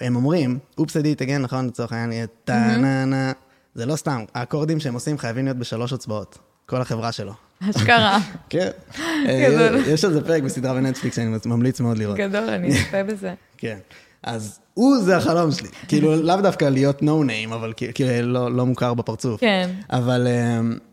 [0.00, 3.32] הם אומרים, אופס אדיט אגן, נכון, לצורך העניין, יהיה טה-נה-נה,
[3.74, 7.32] זה לא סתם, האקורדים שהם עושים חייבים להיות בשלוש אצבעות, כל החברה שלו.
[7.70, 8.18] אשכרה.
[8.50, 8.70] כן.
[9.28, 12.16] אה, יש על זה פרק בסדרה בנטפליקס שאני ממליץ מאוד לראות.
[12.16, 13.34] גדול, אני אצפה בזה.
[13.58, 13.78] כן.
[14.22, 15.68] אז הוא זה החלום שלי.
[15.88, 19.40] כאילו, לאו דווקא להיות no name, אבל כאילו לא, לא מוכר בפרצוף.
[19.40, 19.70] כן.
[19.90, 20.87] אבל um,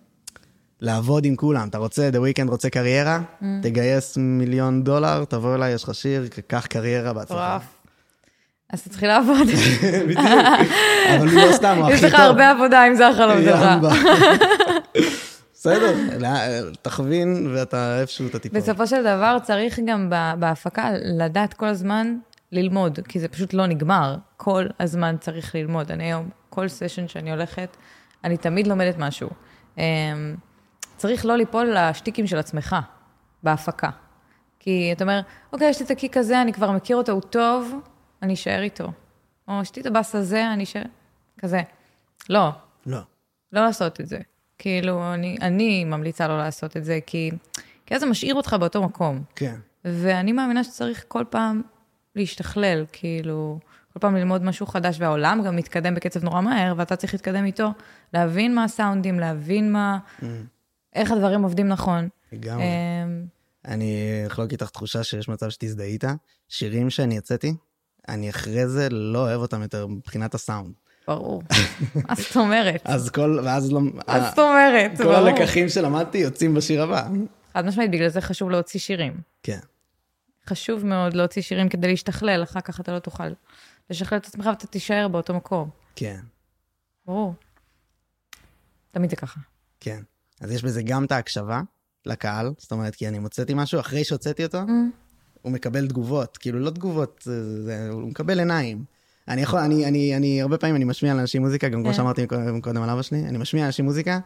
[0.81, 1.67] לעבוד עם כולם.
[1.67, 3.19] אתה רוצה, The Weeknd רוצה קריירה?
[3.41, 3.45] Mm.
[3.61, 7.57] תגייס מיליון דולר, תבוא אליי, יש לך שיר, קח קריירה בהצלחה.
[8.69, 9.47] אז תתחיל לעבוד.
[10.07, 10.19] בדיוק.
[11.17, 12.09] אבל לא סתם, הוא הכי יש טוב.
[12.09, 13.61] לך הרבה עבודה אם זה החלום שלך.
[15.53, 15.95] בסדר,
[16.81, 18.59] תכווין ואתה איפשהו אתה תיפול.
[18.59, 20.09] בסופו של דבר צריך גם
[20.39, 22.15] בהפקה לדעת כל הזמן
[22.51, 24.15] ללמוד, כי זה פשוט לא נגמר.
[24.37, 25.91] כל הזמן צריך ללמוד.
[25.91, 27.77] אני היום, כל סשן שאני הולכת,
[28.23, 29.29] אני תמיד לומדת משהו.
[30.97, 32.75] צריך לא ליפול לשטיקים של עצמך
[33.43, 33.89] בהפקה.
[34.59, 35.21] כי אתה אומר,
[35.53, 37.73] אוקיי, יש לי את הקיק הזה, אני כבר מכיר אותו, הוא טוב,
[38.21, 38.91] אני אשאר איתו.
[39.47, 40.81] או יש לי את הבאס הזה, אני אשאר...
[41.37, 41.61] כזה.
[42.29, 42.49] לא,
[42.85, 42.99] לא.
[43.51, 44.19] לא לעשות את זה.
[44.57, 47.31] כאילו, אני, אני ממליצה לא לעשות את זה, כי,
[47.85, 49.23] כי אז זה משאיר אותך באותו מקום.
[49.35, 49.55] כן.
[49.85, 51.61] ואני מאמינה שצריך כל פעם
[52.15, 53.59] להשתכלל, כאילו,
[53.93, 57.73] כל פעם ללמוד משהו חדש, והעולם גם מתקדם בקצב נורא מהר, ואתה צריך להתקדם איתו,
[58.13, 59.97] להבין מה הסאונדים, להבין מה,
[60.95, 62.09] איך הדברים עובדים נכון.
[62.31, 62.63] לגמרי.
[62.63, 63.25] אמ,
[63.65, 66.13] אני אחלוק איתך תחושה שיש מצב שתזדהי איתה.
[66.49, 67.53] שירים שאני יצאתי,
[68.07, 70.73] אני אחרי זה לא אוהב אותם יותר מבחינת הסאונד.
[71.07, 71.43] ברור.
[71.95, 72.81] מה זאת אומרת?
[72.93, 73.81] אז כל, ואז לא...
[73.81, 74.97] מה זאת אומרת?
[74.97, 75.15] כל ברור.
[75.15, 77.07] הלקחים שלמדתי יוצאים בשיר הבא.
[77.53, 79.13] חד משמעית, בגלל זה חשוב להוציא שירים.
[79.43, 79.59] כן.
[80.49, 83.23] חשוב מאוד להוציא שירים כדי להשתכלל, אחר כך אתה לא תוכל
[83.89, 85.69] לשכלל את עצמך ואתה תישאר באותו מקום.
[85.95, 86.19] כן,
[87.05, 87.33] ברור.
[88.91, 89.39] תמיד זה ככה.
[89.79, 90.01] כן.
[90.41, 91.61] אז יש בזה גם את ההקשבה
[92.05, 94.61] לקהל, זאת אומרת, כי אני מוצאתי משהו, אחרי שהוצאתי אותו,
[95.41, 98.83] הוא מקבל תגובות, כאילו לא תגובות, זה, זה, הוא מקבל עיניים.
[99.27, 101.97] אני יכול, אני, אני, אני, הרבה פעמים אני משמיע לאנשים מוזיקה, גם כמו כן.
[101.97, 102.27] שאמרתי
[102.61, 104.19] קודם, על אבא שלי, אני משמיע לאנשים מוזיקה,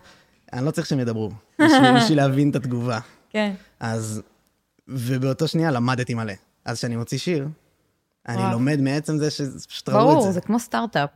[0.53, 2.99] אני לא צריך שהם ידברו, בשביל, להבין את התגובה.
[3.29, 3.53] כן.
[3.79, 4.21] אז,
[4.87, 6.33] ובאותו שנייה למדתי מלא.
[6.65, 7.47] אז כשאני מוציא שיר,
[8.27, 8.51] אני.
[8.51, 10.31] לומד מעצם זה שפשוט ראו את ברור, זה.
[10.31, 11.09] זה כמו סטארט-אפ.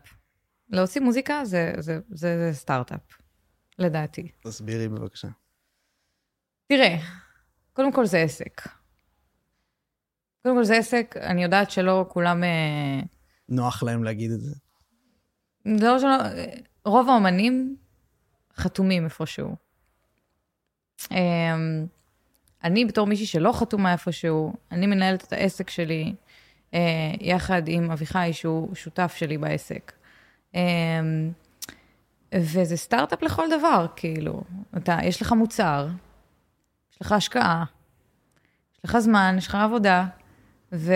[0.70, 3.00] להוציא מוזיקה זה, זה, זה, זה סטארט-אפ,
[3.80, 4.32] לדעתי.
[4.40, 5.28] תסבירי בבקשה.
[6.68, 6.98] תראה,
[7.74, 8.62] קודם כל זה עסק.
[10.44, 12.44] קודם כל זה עסק, אני יודעת שלא כולם...
[12.44, 13.00] אה,
[13.50, 14.56] נוח להם להגיד את זה.
[15.78, 16.16] זה לא שלא...
[16.86, 17.76] רוב האומנים
[18.56, 19.56] חתומים איפשהו.
[21.12, 21.86] אמ,
[22.64, 26.14] אני בתור מישהי שלא חתומה איפשהו, אני מנהלת את העסק שלי
[26.74, 26.80] אה,
[27.20, 29.94] יחד עם אביחי, שהוא שותף שלי בעסק.
[32.36, 34.44] וזה סטארט-אפ לכל דבר, כאילו.
[34.78, 35.88] אתה, יש לך מוצר,
[36.92, 37.64] יש לך השקעה,
[38.74, 40.06] יש לך זמן, יש לך עבודה,
[40.74, 40.94] ו...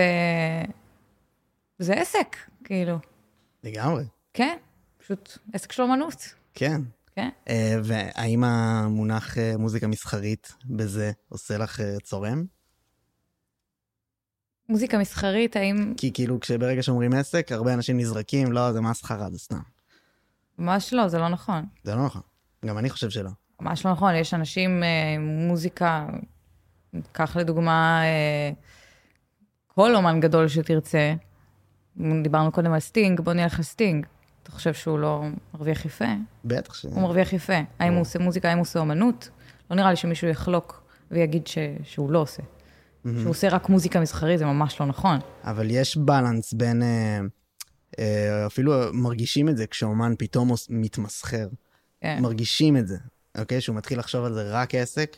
[1.78, 2.98] זה עסק, כאילו.
[3.64, 4.56] לגמרי, כן,
[4.98, 6.34] פשוט עסק של אומנות.
[6.54, 6.80] כן.
[7.18, 7.28] כן.
[7.48, 12.44] אה, והאם המונח אה, מוזיקה מסחרית בזה עושה לך אה, צורם?
[14.68, 15.94] מוזיקה מסחרית, האם...
[15.96, 19.77] כי כאילו כשברגע שאומרים עסק, הרבה אנשים נזרקים, לא, זה מסחרה, זה סתם.
[20.58, 21.64] ממש לא, זה לא נכון.
[21.84, 22.22] זה לא נכון.
[22.66, 23.30] גם אני חושב שלא.
[23.60, 26.06] ממש לא נכון, יש אנשים אה, עם מוזיקה,
[27.12, 28.50] קח לדוגמה אה,
[29.66, 31.14] כל אומן גדול שתרצה,
[32.22, 34.06] דיברנו קודם על סטינג, בוא נלך לסטינג.
[34.42, 35.22] אתה חושב שהוא לא
[35.54, 36.04] מרוויח יפה?
[36.44, 36.82] בטח ש...
[36.82, 37.58] הוא מרוויח יפה.
[37.78, 39.30] האם הוא עושה מוזיקה, האם הוא עושה אומנות?
[39.70, 41.58] לא נראה לי שמישהו יחלוק ויגיד ש...
[41.82, 42.42] שהוא לא עושה.
[43.02, 45.18] שהוא עושה רק מוזיקה מסחרית, זה ממש לא נכון.
[45.44, 46.82] אבל יש balance בין...
[46.82, 47.20] אה, אה,
[48.46, 51.48] אפילו מרגישים את זה כשאומן פתאום מתמסחר.
[52.00, 52.18] כן.
[52.22, 52.96] מרגישים את זה,
[53.38, 53.60] אוקיי?
[53.60, 55.16] שהוא מתחיל לחשוב על זה רק עסק,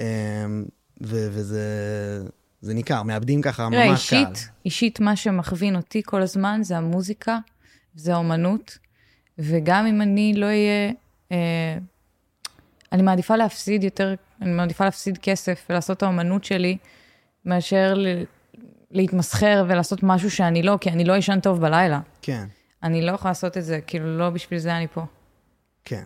[0.00, 0.04] אה,
[1.02, 1.62] ו- וזה
[2.60, 4.24] זה ניכר, מאבדים ככה ממש קהל.
[4.26, 7.38] אישית, אישית, מה שמכווין אותי כל הזמן זה המוזיקה,
[7.94, 8.78] זה האומנות,
[9.38, 10.92] וגם אם אני לא אהיה...
[11.32, 11.78] אה,
[12.92, 16.76] אני מעדיפה להפסיד יותר, אני מעדיפה להפסיד כסף ולעשות את האומנות שלי,
[17.44, 18.22] מאשר ל-
[18.90, 22.00] להתמסחר ולעשות משהו שאני לא, כי אני לא אשן טוב בלילה.
[22.22, 22.46] כן,
[22.82, 25.04] אני לא יכולה לעשות את זה, כאילו, לא בשביל זה אני פה.
[25.84, 26.04] כן.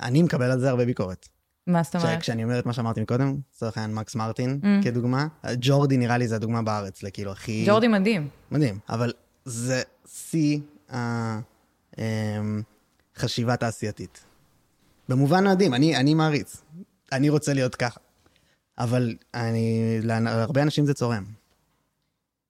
[0.00, 1.28] אני מקבל על זה הרבה ביקורת.
[1.66, 2.20] מה זאת אומרת?
[2.20, 4.84] כשאני אומר את מה שאמרתי מקודם, לצורך העניין מקס מרטין Mm.
[4.84, 5.26] כדוגמה,
[5.60, 7.64] ג'ורדי נראה לי זה הדוגמה בארץ, לכאילו הכי...
[7.66, 8.28] ג'ורדי מדהים.
[8.50, 9.12] מדהים, אבל
[9.44, 10.58] זה שיא
[13.16, 14.24] החשיבה תעשייתית.
[15.08, 16.62] במובן מדהים, אני, אני מעריץ.
[17.12, 18.00] אני רוצה להיות ככה.
[18.78, 21.24] אבל אני, להרבה אנשים זה צורם.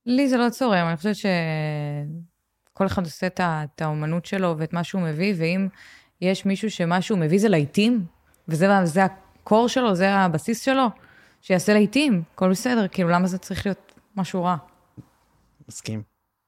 [0.06, 4.84] לי זה לא צורם, אני חושבת שכל אחד עושה את את האומנות שלו ואת מה
[4.84, 5.68] שהוא מביא, ואם
[6.20, 8.04] יש מישהו שמה שהוא מביא זה להיטים,
[8.48, 10.86] וזה זה הקור שלו, זה הבסיס שלו,
[11.40, 14.56] שיעשה להיטים, הכל בסדר, כאילו, למה זה צריך להיות משהו רע?
[15.68, 16.02] מסכים.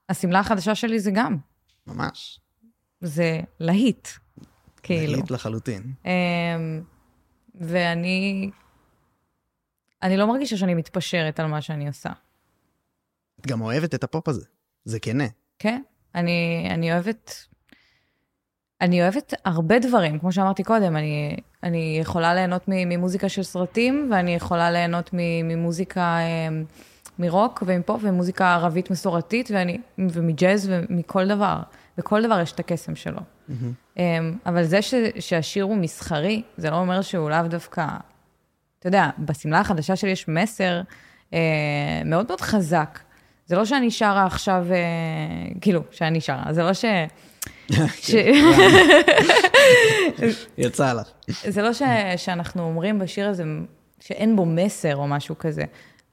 [0.09, 1.37] השמלה החדשה שלי זה גם,
[1.87, 2.39] ממש.
[3.01, 4.07] זה להיט,
[4.83, 5.11] כאילו.
[5.13, 5.93] להיט לחלוטין.
[6.05, 6.81] אמ,
[7.55, 8.51] ואני,
[10.03, 12.09] אני לא מרגישה שאני מתפשרת על מה שאני עושה.
[13.41, 14.45] את גם אוהבת את הפופ הזה.
[14.85, 15.27] זה כנה.
[15.59, 15.81] כן,
[16.15, 17.31] אני, אני אוהבת...
[18.81, 24.35] אני אוהבת הרבה דברים, כמו שאמרתי קודם, אני, אני יכולה ליהנות ממוזיקה של סרטים, ואני
[24.35, 25.09] יכולה ליהנות
[25.43, 26.47] ממוזיקה, אה,
[27.19, 31.57] מרוק ומפופ ומוזיקה ערבית מסורתית, ואני, ומג'אז ומכל דבר.
[31.97, 33.19] וכל דבר יש את הקסם שלו.
[33.97, 37.87] אה, אבל זה ש, שהשיר הוא מסחרי, זה לא אומר שהוא לאו דווקא...
[38.79, 40.81] אתה יודע, בשמלה החדשה שלי יש מסר
[41.33, 42.99] אה, מאוד מאוד חזק.
[43.47, 46.85] זה לא שאני שרה עכשיו, אה, כאילו, שאני שרה, זה לא ש...
[48.07, 48.15] ש...
[50.57, 51.11] יצא לך.
[51.27, 51.81] זה לא ש...
[52.17, 53.43] שאנחנו אומרים בשיר הזה
[53.99, 55.63] שאין בו מסר או משהו כזה.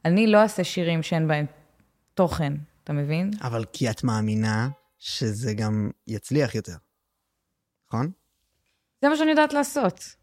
[0.05, 1.47] אני לא אעשה שירים שאין בהם
[2.15, 2.53] תוכן,
[2.85, 3.31] אתה מבין?
[3.43, 4.69] אבל כי את מאמינה
[4.99, 6.77] שזה גם יצליח יותר.
[7.89, 8.11] נכון?
[9.03, 10.17] זה מה שאני יודעת לעשות.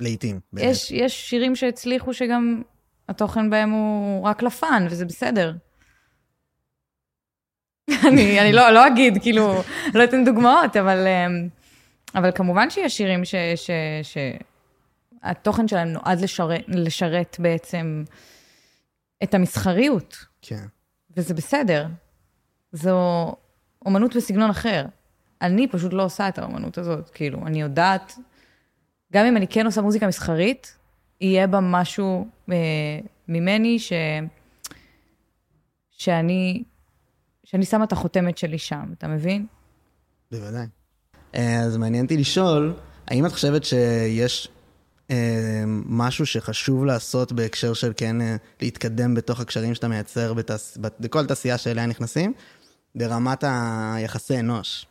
[0.00, 0.40] לעיתים.
[0.52, 0.66] באמת.
[0.70, 2.62] יש, יש שירים שהצליחו שגם
[3.08, 5.52] התוכן בהם הוא רק לפאן, וזה בסדר.
[8.08, 9.62] אני, אני לא, לא אגיד, כאילו,
[9.94, 11.48] לא אתן דוגמאות, אבל, אמ,
[12.14, 13.70] אבל כמובן שיש שירים ש, ש,
[15.22, 18.04] שהתוכן שלהם נועד לשרת, לשרת בעצם
[19.22, 20.64] את המסחריות, כן.
[21.16, 21.86] וזה בסדר.
[22.72, 23.34] זו
[23.86, 24.84] אומנות בסגנון אחר.
[25.42, 28.18] אני פשוט לא עושה את האומנות הזאת, כאילו, אני יודעת,
[29.12, 30.77] גם אם אני כן עושה מוזיקה מסחרית,
[31.20, 32.56] יהיה בה משהו אה,
[33.28, 33.92] ממני ש...
[35.90, 36.62] שאני,
[37.44, 39.46] שאני שמה את החותמת שלי שם, אתה מבין?
[40.32, 40.66] בוודאי.
[41.34, 42.74] אה, אז מעניין אותי לשאול,
[43.06, 44.48] האם את חושבת שיש
[45.10, 50.76] אה, משהו שחשוב לעשות בהקשר של כן אה, להתקדם בתוך הקשרים שאתה מייצר בתעש...
[50.76, 52.32] בת- בכל תעשייה שאליה נכנסים,
[52.94, 54.86] ברמת היחסי אנוש?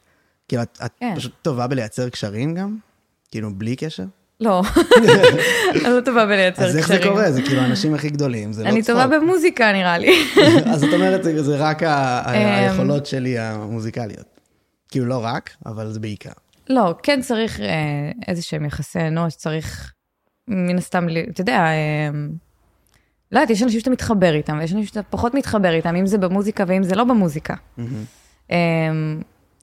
[0.47, 1.13] כאילו, את, את כן.
[1.15, 2.77] פשוט טובה בלייצר קשרים גם?
[3.31, 4.05] כאילו, בלי קשר?
[4.41, 4.61] לא,
[5.85, 6.77] אני לא טובה בלייצר אז קשרים.
[6.77, 7.31] איך זה קורה?
[7.31, 8.95] זה כאילו האנשים הכי גדולים, זה לא אני צחוק.
[8.95, 10.23] טובה במוזיקה, נראה לי.
[10.73, 11.89] אז את אומרת, זה, רק אמ.
[12.33, 14.25] היכולות שלי המוזיקליות.
[14.89, 16.31] כאילו, לא רק, אבל זה בעיקר.
[16.69, 17.65] לא, כן צריך אה,
[18.27, 19.93] איזה שהם יחסי אנוש, צריך
[20.47, 22.09] מן הסתם, אתה יודע, אה,
[23.31, 26.17] לא יודעת, יש אנשים שאתה מתחבר איתם, ויש אנשים שאתה פחות מתחבר איתם, אם זה
[26.17, 27.53] במוזיקה ואם זה לא במוזיקה.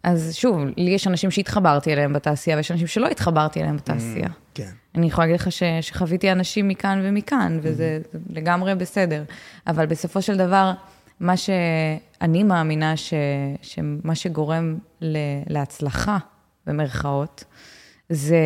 [0.05, 4.29] אז שוב, לי יש אנשים שהתחברתי אליהם בתעשייה, ויש אנשים שלא התחברתי אליהם בתעשייה.
[4.55, 4.71] כן.
[4.95, 9.25] אני יכולה להגיד לך ש, שחוויתי אנשים מכאן ומכאן, וזה זה לגמרי בסדר.
[9.67, 10.73] אבל בסופו של דבר,
[11.21, 13.15] מה שאני מאמינה ש,
[13.63, 16.19] שמה שגורם ל, להצלחה,
[16.67, 17.45] במרכאות,
[18.09, 18.41] זה,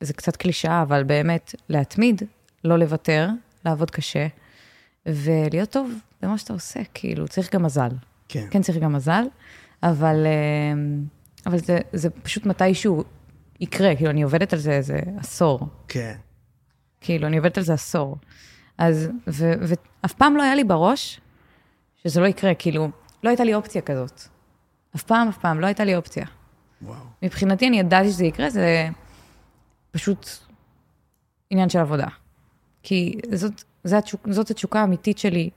[0.00, 2.22] זה קצת קלישאה, אבל באמת, להתמיד,
[2.64, 3.28] לא לוותר,
[3.64, 4.26] לעבוד קשה,
[5.06, 7.90] ולהיות טוב זה מה שאתה עושה, כאילו, צריך גם מזל.
[8.28, 8.46] כן.
[8.50, 9.24] כן צריך גם מזל,
[9.84, 10.72] אבל, אה,
[11.46, 13.04] אבל זה, זה פשוט מתישהו
[13.60, 15.68] יקרה, כאילו, אני עובדת על זה איזה עשור.
[15.88, 16.14] כן.
[17.00, 18.16] כאילו, אני עובדת על זה עשור.
[18.78, 21.20] אז, ו, ואף פעם לא היה לי בראש
[21.96, 22.88] שזה לא יקרה, כאילו,
[23.24, 24.20] לא הייתה לי אופציה כזאת.
[24.96, 26.26] אף פעם, אף פעם, לא הייתה לי אופציה.
[26.82, 26.96] וואו.
[27.22, 28.88] מבחינתי, אני ידעתי שזה יקרה, זה
[29.90, 30.28] פשוט
[31.50, 32.06] עניין של עבודה.
[32.82, 35.50] כי זאת, זאת, זאת התשוקה האמיתית שלי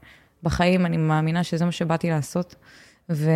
[0.43, 2.55] בחיים, אני מאמינה שזה מה שבאתי לעשות.
[3.10, 3.32] ו,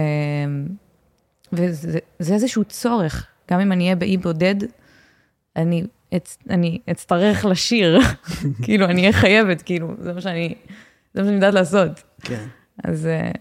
[1.54, 4.56] וזה זה איזשהו צורך, גם אם אני אהיה באי בודד,
[5.56, 5.84] אני,
[6.16, 8.00] אצ, אני אצטרך לשיר,
[8.64, 10.56] כאילו, אני אהיה חייבת, כאילו, זה מה שאני,
[11.14, 12.04] זה מה שאני יודעת לעשות.
[12.22, 12.46] כן.
[12.84, 13.32] אז אה,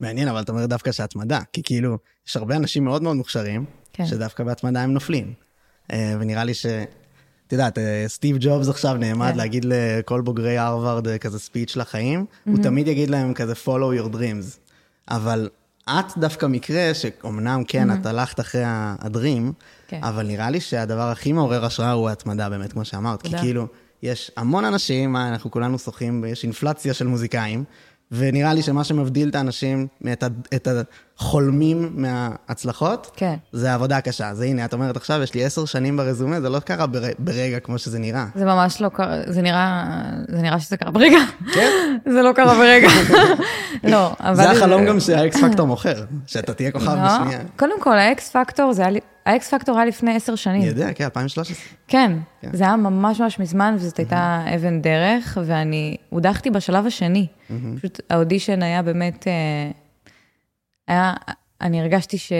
[0.00, 1.98] מעניין, אבל אתה אומר דווקא שהתמדה, כי כאילו,
[2.28, 4.06] יש הרבה אנשים מאוד מאוד מוכשרים, כן.
[4.06, 5.32] שדווקא בהתמדה הם נופלים.
[5.92, 6.66] אה, ונראה לי ש...
[7.46, 9.36] את יודעת, אה, סטיב ג'ובס עכשיו נעמד כן.
[9.36, 14.67] להגיד לכל בוגרי הרווארד כזה ספיץ' לחיים, הוא תמיד יגיד להם כזה follow your dreams.
[15.10, 15.48] אבל
[15.88, 19.52] את דווקא מקרה שאומנם כן, את הלכת אחרי הדרים,
[19.88, 20.04] כן.
[20.04, 23.22] אבל נראה לי שהדבר הכי מעורר השראה הוא ההתמדה, באמת, כמו שאמרת.
[23.22, 23.42] כי תודה.
[23.42, 23.66] כאילו,
[24.02, 27.64] יש המון אנשים, אנחנו כולנו שוחים, יש אינפלציה של מוזיקאים,
[28.12, 30.68] ונראה לי שמה שמבדיל את האנשים, את, ה- את
[31.18, 33.34] החולמים מההצלחות, כן.
[33.52, 34.28] זה העבודה הקשה.
[34.28, 37.02] אז הנה, את אומרת עכשיו, יש לי עשר שנים ברזומה, זה לא קרה בר...
[37.18, 38.26] ברגע כמו שזה נראה.
[38.34, 39.84] זה ממש לא קרה, זה נראה,
[40.28, 41.18] זה נראה שזה קרה ברגע.
[41.54, 41.70] כן?
[42.12, 42.88] זה לא קרה ברגע.
[43.92, 44.34] לא, אבל...
[44.34, 47.04] זה החלום גם שהאקס פקטור מוכר, שאתה תהיה כוכב לא.
[47.04, 47.38] בשנייה.
[47.56, 49.00] קודם כל, ה X Factor, זה היה לי...
[49.28, 50.60] ה X Factor היה לפני עשר שנים.
[50.60, 51.56] אני יודע, כן, 2013.
[51.88, 52.50] כן, כן.
[52.52, 57.26] זה היה ממש ממש מזמן, וזאת הייתה אבן דרך, ואני הודחתי בשלב השני.
[57.76, 59.70] פשוט האודישן היה באמת, אה,
[60.88, 61.14] היה,
[61.60, 62.32] אני הרגשתי ש,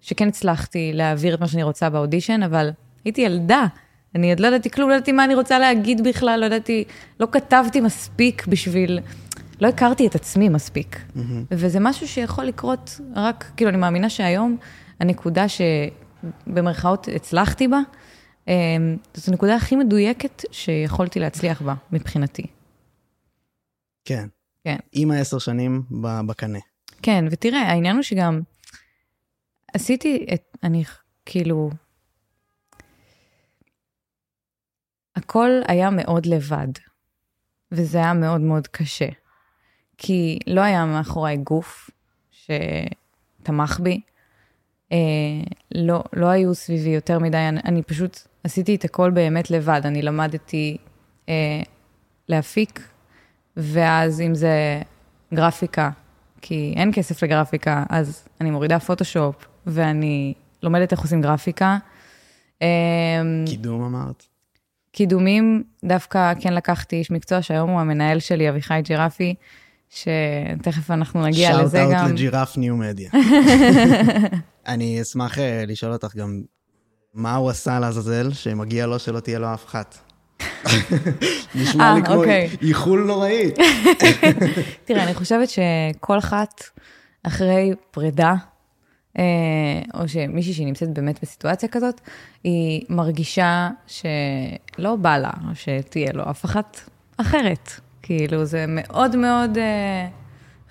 [0.00, 2.70] שכן הצלחתי להעביר את מה שאני רוצה באודישן, אבל
[3.04, 3.66] הייתי ילדה.
[4.14, 6.84] אני עוד לא ידעתי כלום, לא ידעתי מה אני רוצה להגיד בכלל, לא ידעתי,
[7.20, 9.00] לא כתבתי מספיק בשביל,
[9.60, 11.00] לא הכרתי את עצמי מספיק.
[11.50, 14.56] וזה משהו שיכול לקרות רק, כאילו, אני מאמינה שהיום,
[15.00, 17.78] הנקודה שבמרכאות הצלחתי בה,
[18.48, 18.54] אה,
[19.14, 22.46] זאת הנקודה הכי מדויקת שיכולתי להצליח בה, מבחינתי.
[24.04, 24.28] כן.
[24.64, 24.76] כן.
[24.92, 25.82] עם העשר שנים
[26.26, 26.58] בקנה.
[27.02, 28.40] כן, ותראה, העניין הוא שגם
[29.74, 30.84] עשיתי את, אני
[31.26, 31.70] כאילו,
[35.16, 36.68] הכל היה מאוד לבד,
[37.72, 39.08] וזה היה מאוד מאוד קשה.
[39.98, 41.90] כי לא היה מאחוריי גוף
[42.30, 44.00] שתמך בי,
[45.74, 50.02] לא, לא היו סביבי יותר מדי, אני, אני פשוט עשיתי את הכל באמת לבד, אני
[50.02, 50.76] למדתי
[51.28, 51.62] אה,
[52.28, 52.88] להפיק,
[53.56, 54.82] ואז אם זה
[55.34, 55.90] גרפיקה,
[56.42, 61.78] כי אין כסף לגרפיקה, אז אני מורידה פוטושופ, ואני לומדת איך עושים גרפיקה.
[62.62, 62.66] אה,
[63.46, 64.24] קידום אמרת?
[64.92, 69.34] קידומים, דווקא כן לקחתי איש מקצוע שהיום הוא המנהל שלי, אביחי ג'ירפי,
[69.90, 72.00] שתכף אנחנו נגיע לזה שאוט גם.
[72.00, 73.10] אאוט לג'ירף ניו מדיה.
[74.70, 76.42] אני אשמח אה, לשאול אותך גם,
[77.14, 79.98] מה הוא עשה לעזאזל שמגיע לו שלא תהיה לו אף אחת?
[81.54, 82.50] נשמע אה, לי כמו אוקיי.
[82.62, 83.50] איחול נוראי.
[84.84, 86.62] תראה, אני חושבת שכל אחת
[87.22, 88.34] אחרי פרידה,
[89.18, 89.22] אה,
[89.94, 92.00] או שמישהי שהיא נמצאת באמת בסיטואציה כזאת,
[92.44, 96.80] היא מרגישה שלא בא לה, שתהיה לו אף אחת
[97.16, 97.70] אחרת.
[98.02, 99.58] כאילו, זה מאוד מאוד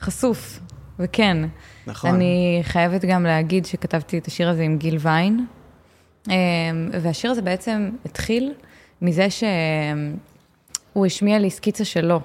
[0.01, 0.59] חשוף,
[0.99, 1.37] וכן.
[1.87, 2.15] נכון.
[2.15, 5.45] אני חייבת גם להגיד שכתבתי את השיר הזה עם גיל ויין,
[6.29, 6.35] אה,
[7.01, 8.53] והשיר הזה בעצם התחיל
[9.01, 12.19] מזה שהוא השמיע לי סקיצה שלו,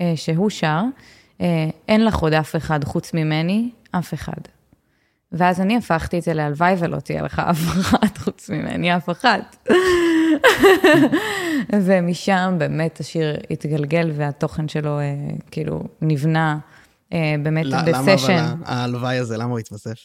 [0.00, 0.82] אה, שהוא שר,
[1.40, 4.40] אה, אין לך עוד אף אחד חוץ ממני, אף אחד.
[5.32, 9.68] ואז אני הפכתי את זה להלוואי ולא תהיה לך אף אחת חוץ ממני, אף אחת.
[11.84, 15.14] ומשם באמת השיר התגלגל והתוכן שלו אה,
[15.50, 16.58] כאילו נבנה
[17.42, 18.54] באמת ל- למה אבל בסשן.
[18.64, 19.98] ההלוואי הזה, למה הוא התווסף?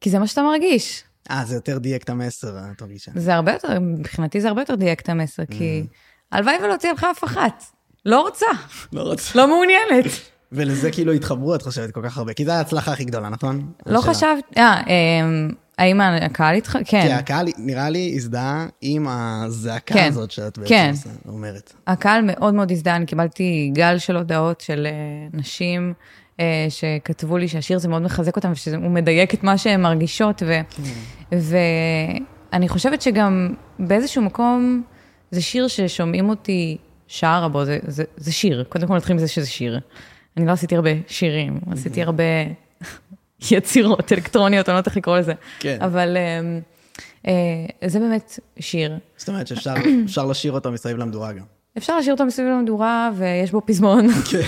[0.00, 1.04] כי זה מה שאתה מרגיש.
[1.30, 3.10] אה, זה יותר דייק את המסר, את מרגישה.
[3.14, 5.86] זה הרבה יותר, מבחינתי זה הרבה יותר דייק את המסר, כי
[6.32, 7.64] הלוואי ולא תהיה לך אף אחת.
[8.04, 8.46] לא רוצה,
[8.92, 9.38] לא רוצה.
[9.38, 10.04] לא מעוניינת.
[10.52, 12.32] ולזה כאילו התחברו, את חושבת, כל כך הרבה.
[12.32, 13.72] כי זו ההצלחה הכי גדולה, נכון?
[13.86, 14.00] לא.
[14.00, 16.78] חשבתי, אה, אמ, האם הקהל איתך?
[16.84, 17.16] כי כן.
[17.18, 20.08] הקהל, נראה לי, הזדהה עם הזעקה כן.
[20.08, 20.92] הזאת שאת בעצם כן.
[21.28, 21.72] אומרת.
[21.86, 25.94] הקהל מאוד מאוד הזדהה, אני קיבלתי גל של הודעות של אה, נשים
[26.40, 30.60] אה, שכתבו לי שהשיר הזה מאוד מחזק אותם ושהוא מדייק את מה שהן מרגישות, ו,
[31.32, 34.82] ואני חושבת שגם באיזשהו מקום
[35.30, 39.46] זה שיר ששומעים אותי שרה בו, זה, זה, זה שיר, קודם כל נתחיל מזה שזה
[39.46, 39.80] שיר.
[40.36, 42.22] אני לא עשיתי הרבה שירים, עשיתי הרבה
[43.50, 45.78] יצירות אלקטרוניות, אני לא יודעת איך לקרוא לזה, כן.
[45.80, 46.40] אבל אה,
[47.26, 48.98] אה, זה באמת שיר.
[49.16, 49.74] זאת אומרת שאפשר
[50.04, 51.44] אפשר לשיר אותו מסביב למדורה גם.
[51.78, 54.08] אפשר להשאיר אותו מסביב למדורה, ויש בו פזמון.
[54.30, 54.40] כן.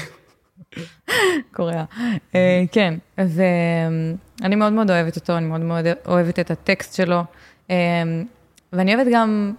[1.53, 1.85] קוריאה.
[2.35, 7.21] אה, כן, ואני מאוד מאוד אוהבת אותו, אני מאוד מאוד אוהבת את הטקסט שלו,
[7.71, 7.77] אה,
[8.73, 9.55] ואני אוהבת גם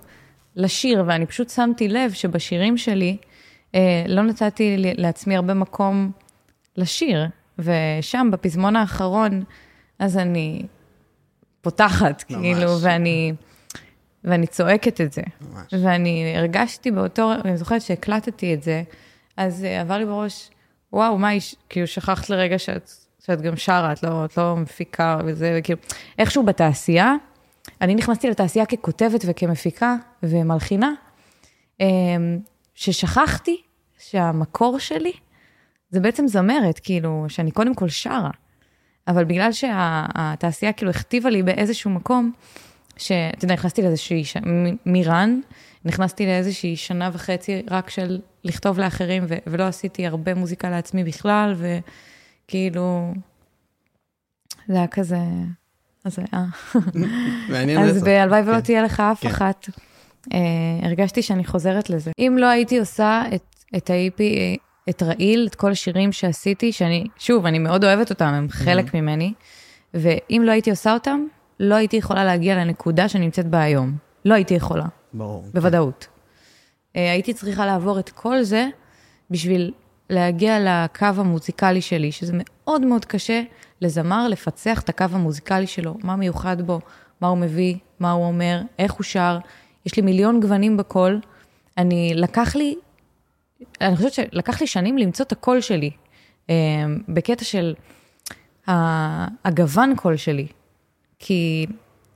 [0.55, 3.17] לשיר, ואני פשוט שמתי לב שבשירים שלי
[4.07, 6.11] לא נתתי לעצמי הרבה מקום
[6.77, 7.25] לשיר,
[7.59, 9.43] ושם, בפזמון האחרון,
[9.99, 10.65] אז אני
[11.61, 12.41] פותחת, ממש.
[12.41, 13.33] כאילו, ואני...
[14.23, 15.21] ואני צועקת את זה.
[15.41, 15.73] ממש.
[15.83, 18.83] ואני הרגשתי באותו, אני זוכרת שהקלטתי את זה,
[19.37, 20.49] אז עבר לי בראש,
[20.93, 21.29] וואו, מה,
[21.69, 22.91] כאילו, שכחת לרגע שאת,
[23.25, 25.79] שאת גם שרה, את לא, את לא מפיקה וזה, כאילו,
[26.19, 27.13] איכשהו בתעשייה,
[27.81, 30.91] אני נכנסתי לתעשייה ככותבת וכמפיקה ומלחינה,
[31.79, 32.39] אמ,
[32.75, 33.61] ששכחתי
[33.99, 35.13] שהמקור שלי
[35.89, 38.31] זה בעצם זמרת, כאילו, שאני קודם כל שרה.
[39.07, 42.31] אבל בגלל שהתעשייה כאילו הכתיבה לי באיזשהו מקום,
[42.97, 44.37] שאתה יודע, נכנסתי לאיזושהי, ש...
[44.85, 45.39] מרן,
[45.85, 49.35] נכנסתי לאיזושהי שנה וחצי רק של לכתוב לאחרים, ו...
[49.47, 53.13] ולא עשיתי הרבה מוזיקה לעצמי בכלל, וכאילו,
[54.67, 55.17] זה היה כזה,
[56.05, 56.45] אז היה.
[57.49, 58.61] מעניין אז בהלוואי ולא כן.
[58.61, 59.29] תהיה לך אף כן.
[59.29, 59.69] אחת.
[60.33, 60.39] אה,
[60.81, 62.11] הרגשתי שאני חוזרת לזה.
[62.19, 64.21] אם לא הייתי עושה את, את ה-EP,
[64.89, 69.33] את רעיל, את כל השירים שעשיתי, שאני, שוב, אני מאוד אוהבת אותם, הם חלק ממני,
[69.93, 71.25] ואם לא הייתי עושה אותם,
[71.59, 73.97] לא הייתי יכולה להגיע לנקודה שנמצאת בה היום.
[74.25, 74.85] לא הייתי יכולה.
[75.13, 75.45] ברור.
[75.53, 76.07] בוודאות.
[76.93, 76.99] כן.
[76.99, 78.67] הייתי צריכה לעבור את כל זה
[79.31, 79.71] בשביל
[80.09, 83.41] להגיע לקו המוזיקלי שלי, שזה מאוד מאוד קשה
[83.81, 86.79] לזמר לפצח את הקו המוזיקלי שלו, מה מיוחד בו,
[87.21, 89.37] מה הוא מביא, מה הוא אומר, איך הוא שר.
[89.85, 91.19] יש לי מיליון גוונים בקול.
[91.77, 92.75] אני, לקח לי,
[93.81, 95.91] אני חושבת שלקח לי שנים למצוא את הקול שלי,
[96.49, 96.55] אה,
[97.09, 97.73] בקטע של
[99.45, 100.47] הגוון קול שלי.
[101.19, 101.65] כי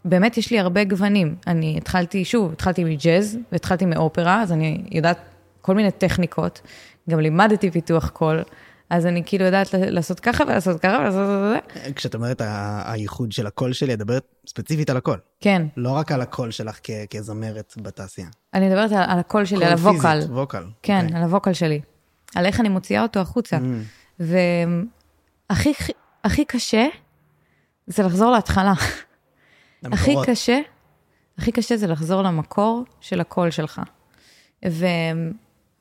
[0.05, 1.35] באמת יש לי הרבה גוונים.
[1.47, 5.17] אני התחלתי, שוב, התחלתי מג'אז והתחלתי מאופרה, אז אני יודעת
[5.61, 6.61] כל מיני טכניקות.
[7.09, 8.43] גם לימדתי פיתוח קול,
[8.91, 11.91] אז אני כאילו יודעת לעשות ככה ולעשות ככה ולעשות את זה.
[11.95, 12.41] כשאת אומרת
[12.85, 15.19] הייחוד של הקול שלי, את מדברת ספציפית על הקול.
[15.39, 15.67] כן.
[15.77, 16.79] לא רק על הקול שלך
[17.09, 18.27] כזמרת בתעשייה.
[18.53, 20.01] אני מדברת על, על הקול שלי, על ה vocal.
[20.01, 20.63] קול פיזית, vocal.
[20.83, 21.03] כן, okay.
[21.03, 21.17] אוקיי.
[21.17, 21.81] על ה vocal שלי.
[22.35, 23.57] על איך אני מוציאה אותו החוצה.
[24.19, 24.21] Mm.
[26.19, 26.87] והכי קשה
[27.87, 28.73] זה לחזור להתחלה.
[29.83, 30.59] הכי קשה,
[31.37, 33.81] הכי קשה זה לחזור למקור של הקול שלך.
[34.69, 34.85] ו...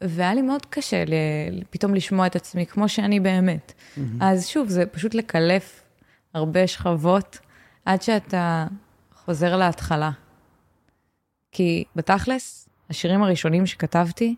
[0.00, 1.14] והיה לי מאוד קשה ל...
[1.70, 3.72] פתאום לשמוע את עצמי כמו שאני באמת.
[3.72, 4.00] Mm-hmm.
[4.20, 5.82] אז שוב, זה פשוט לקלף
[6.34, 7.38] הרבה שכבות
[7.84, 8.66] עד שאתה
[9.14, 10.10] חוזר להתחלה.
[11.52, 14.34] כי בתכלס, השירים הראשונים שכתבתי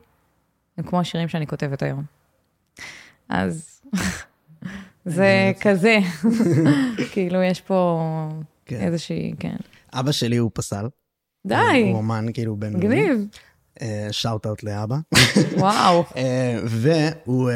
[0.79, 2.05] הם כמו השירים שאני כותבת היום.
[3.29, 3.83] אז
[5.05, 5.99] זה כזה,
[7.13, 8.01] כאילו יש פה
[8.67, 8.81] כן.
[8.81, 9.57] איזושהי, כן.
[9.93, 10.89] אבא שלי הוא פסל.
[11.47, 11.55] די.
[11.91, 12.77] הוא אומן כאילו בן...
[12.77, 13.27] מגניב.
[14.11, 14.97] שאוט אאוט לאבא.
[15.57, 16.05] וואו.
[16.17, 17.51] אה, והוא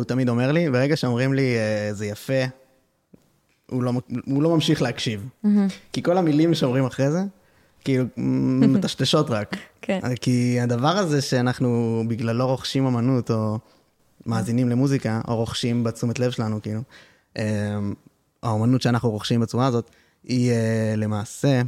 [0.00, 1.56] uh, תמיד אומר לי, ברגע שאומרים לי,
[1.92, 2.42] זה יפה,
[3.70, 3.92] הוא לא,
[4.26, 5.28] הוא לא ממשיך להקשיב.
[5.44, 5.48] Mm-hmm.
[5.92, 7.20] כי כל המילים שאומרים אחרי זה,
[7.84, 9.56] כאילו, מטשטשות רק.
[9.82, 10.00] כן.
[10.20, 13.58] כי הדבר הזה שאנחנו בגללו רוכשים אמנות, או
[14.26, 16.80] מאזינים למוזיקה, או רוכשים בתשומת לב שלנו, כאילו,
[18.42, 19.90] האמנות שאנחנו רוכשים בצורה הזאת,
[20.24, 20.52] היא
[20.96, 21.62] למעשה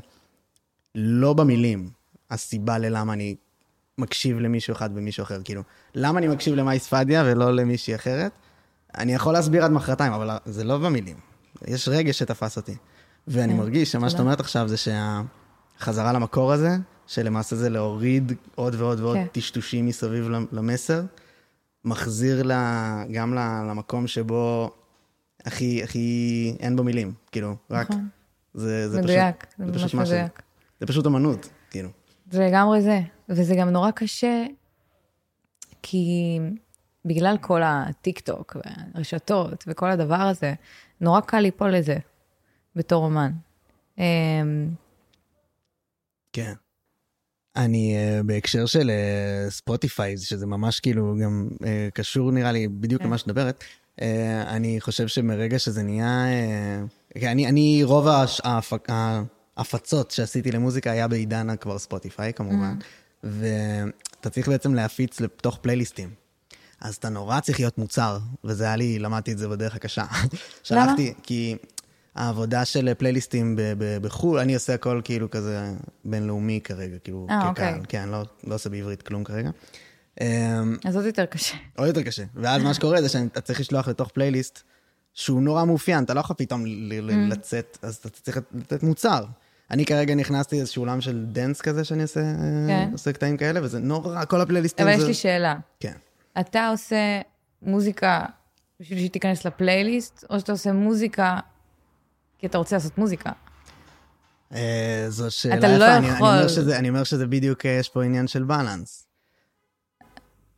[0.94, 1.88] לא במילים
[2.30, 3.34] הסיבה ללמה אני
[3.98, 5.40] מקשיב למישהו אחד ומישהו אחר.
[5.44, 5.62] כאילו,
[5.94, 8.32] למה אני מקשיב למאי ספדיה ולא למישהי אחרת?
[8.98, 11.16] אני יכול להסביר עד מחרתיים, אבל זה לא במילים.
[11.66, 12.76] יש רגש שתפס אותי.
[13.28, 16.76] ואני כן, מרגיש שמה שאת אומרת עכשיו זה שהחזרה למקור הזה,
[17.06, 19.26] שלמעשה זה להוריד עוד ועוד ועוד כן.
[19.32, 21.02] טשטושים מסביב למסר,
[21.84, 24.70] מחזיר לה, גם למקום שבו
[25.44, 27.90] הכי, הכי אין בו מילים, כאילו, רק...
[27.90, 28.08] נכון.
[28.54, 30.42] זה, זה מדויק, פשוט, זה, זה ממש מדויק.
[30.80, 31.48] זה פשוט אמנות.
[32.34, 34.44] זה לגמרי זה, וזה גם נורא קשה,
[35.82, 36.38] כי
[37.04, 40.54] בגלל כל הטיק טוק והרשתות וכל הדבר הזה,
[41.00, 41.96] נורא קל ליפול לזה
[42.76, 43.32] בתור אומן.
[43.98, 44.04] אמ,
[46.32, 46.52] כן.
[47.56, 48.90] אני uh, בהקשר של
[49.48, 53.08] ספוטיפיי, uh, שזה ממש כאילו גם uh, קשור נראה לי בדיוק כן.
[53.08, 53.64] למה שאת מדברת,
[53.96, 54.02] uh,
[54.46, 56.24] אני חושב שמרגע שזה נהיה...
[57.16, 58.06] Uh, אני, אני רוב
[58.44, 58.88] ההפק,
[59.56, 62.84] ההפצות שעשיתי למוזיקה היה בעידן כבר ספוטיפיי כמובן, mm.
[63.22, 66.10] ואתה צריך בעצם להפיץ לתוך פלייליסטים.
[66.80, 70.04] אז אתה נורא צריך להיות מוצר, וזה היה לי, למדתי את זה בדרך הקשה.
[70.62, 71.14] שלחתי?
[71.22, 71.56] כי
[72.14, 73.58] העבודה של פלייליסטים
[74.02, 75.72] בחו"ל, אני עושה הכל כאילו כזה
[76.04, 77.48] בינלאומי כרגע, כאילו, אה, כקהל.
[77.48, 77.80] אוקיי.
[77.88, 79.50] כן, לא, לא עושה בעברית כלום כרגע.
[80.84, 81.56] אז עוד יותר קשה.
[81.78, 82.24] עוד יותר קשה.
[82.34, 84.62] ואז מה שקורה זה שאתה צריך לשלוח לתוך פלייליסט
[85.14, 86.68] שהוא נורא מאופיין, אתה לא יכול פתאום mm.
[87.28, 89.24] לצאת, אז אתה צריך לתת מוצר.
[89.70, 92.20] אני כרגע נכנסתי לאיזשהו עולם של dance כזה שאני עושה,
[92.68, 92.88] כן.
[92.92, 95.02] עושה קטעים כאלה, וזה נורא, כל הפלייליסטים אבל זה...
[95.02, 95.56] אבל יש לי שאלה.
[95.80, 95.94] כן.
[96.40, 97.20] אתה עושה
[97.62, 98.24] מוזיקה
[98.80, 101.38] בשביל שהיא תיכנס לפלייליסט, או שאתה עושה מוזיקה
[102.38, 103.30] כי אתה רוצה לעשות מוזיקה.
[104.54, 106.28] אה, זו שאלה אתה לא יפה, אני- אני יכול.
[106.28, 109.06] אומר שזה- אני אומר שזה בדיוק, אה, יש פה עניין של בלנס.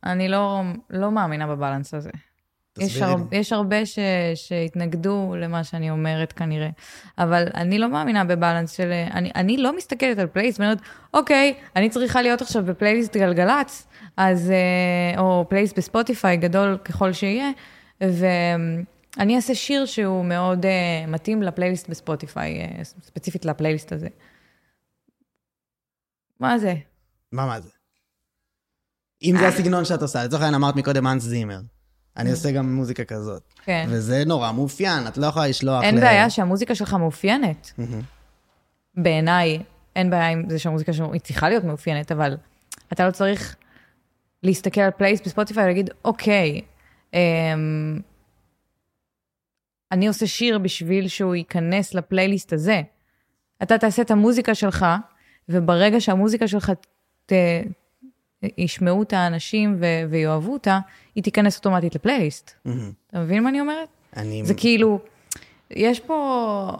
[0.03, 2.09] אני לא, לא מאמינה בבלנס הזה.
[2.79, 3.37] יש, הר, לי.
[3.37, 3.99] יש הרבה ש,
[4.35, 6.69] שהתנגדו למה שאני אומרת כנראה,
[7.17, 8.91] אבל אני לא מאמינה בבלנס של...
[9.11, 10.77] אני, אני לא מסתכלת על פלייליסט ואומרת,
[11.13, 17.51] אוקיי, אני צריכה להיות עכשיו בפלייליסט גלגלצ, אז, אה, או פלייליסט בספוטיפיי, גדול ככל שיהיה,
[18.01, 24.07] ואני אעשה שיר שהוא מאוד אה, מתאים לפלייליסט בספוטיפיי, אה, ספציפית לפלייליסט הזה.
[26.39, 26.73] מה זה?
[27.31, 27.69] מה, מה זה?
[29.23, 31.59] אם זה הסגנון שאת עושה, לצורך העניין אמרת מקודם אנס זימר.
[32.17, 33.53] אני עושה גם מוזיקה כזאת.
[33.65, 33.87] כן.
[33.89, 37.71] וזה נורא מאופיין, את לא יכולה לשלוח אין ל- בעיה שהמוזיקה שלך מאופיינת.
[38.95, 39.59] בעיניי,
[39.95, 42.37] אין בעיה עם זה שהמוזיקה שלו, היא צריכה להיות מאופיינת, אבל
[42.93, 43.55] אתה לא צריך
[44.43, 46.61] להסתכל על פלייסט בספוטיפיי ולהגיד, אוקיי,
[47.13, 47.99] אמ,
[49.91, 52.81] אני עושה שיר בשביל שהוא ייכנס לפלייליסט הזה.
[53.63, 54.85] אתה תעשה את המוזיקה שלך,
[55.49, 56.71] וברגע שהמוזיקה שלך
[57.25, 57.33] ת,
[58.57, 60.79] ישמעו את האנשים ו- ויאהבו אותה,
[61.15, 62.51] היא תיכנס אוטומטית לפלייליסט.
[62.65, 62.91] מהמם.
[63.09, 63.87] אתה מבין מה אני אומרת?
[64.17, 64.45] אני...
[64.45, 64.99] זה כאילו,
[65.71, 66.71] יש פה,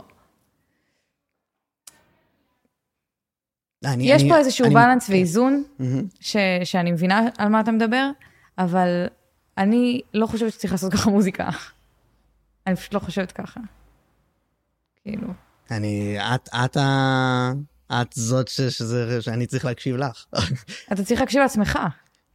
[3.85, 6.03] אני- יש אני- פה איזשהו אני- balance ואיזון, מהמם.
[6.19, 8.09] ש, שאני מבינה על מה אתה מדבר,
[8.57, 9.05] אבל
[9.57, 11.49] אני לא חושבת שצריך לעשות ככה מוזיקה.
[12.67, 13.59] אני פשוט לא חושבת ככה.
[15.03, 15.27] כאילו,
[15.71, 16.17] אני...
[16.35, 17.51] את, את ה...
[17.91, 19.21] את זאת ש- שזה...
[19.21, 20.25] שאני צריך להקשיב לך.
[20.93, 21.79] אתה צריך להקשיב לעצמך.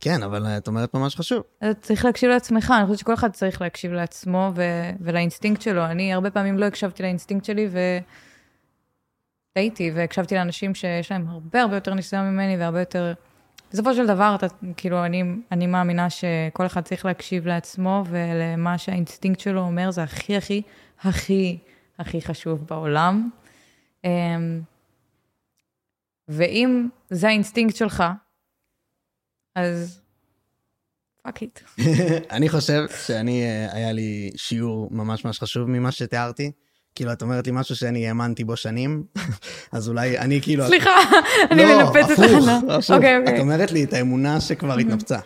[0.01, 1.43] כן, אבל את אומרת משהו חשוב.
[1.59, 5.85] אתה צריך להקשיב לעצמך, אני חושבת שכל אחד צריך להקשיב לעצמו ו- ולאינסטינקט שלו.
[5.85, 7.69] אני הרבה פעמים לא הקשבתי לאינסטינקט שלי
[9.53, 13.13] וטעיתי, והקשבתי לאנשים שיש להם הרבה הרבה יותר ניסיון ממני והרבה יותר...
[13.73, 14.47] בסופו של דבר, אתה,
[14.77, 15.23] כאילו, אני,
[15.53, 20.63] אני מאמינה שכל אחד צריך להקשיב לעצמו, ולמה שהאינסטינקט שלו אומר זה הכי הכי
[21.03, 21.59] הכי
[21.99, 23.31] הכי חשוב בעולם.
[26.33, 28.05] ואם זה האינסטינקט שלך,
[29.55, 30.01] אז
[31.23, 31.61] fuck it.
[32.37, 36.53] אני חושב שאני, אה, היה לי שיעור ממש ממש חשוב ממה שתיארתי.
[36.95, 39.05] כאילו, את אומרת לי משהו שאני האמנתי בו שנים,
[39.73, 40.67] אז אולי אני כאילו...
[40.67, 40.91] סליחה,
[41.51, 42.51] אני לא, מנפצת הפוך, לך.
[42.69, 42.91] הפוך.
[42.91, 43.41] אוקיי, את אוקיי.
[43.41, 45.19] אומרת לי את האמונה שכבר התנפצה.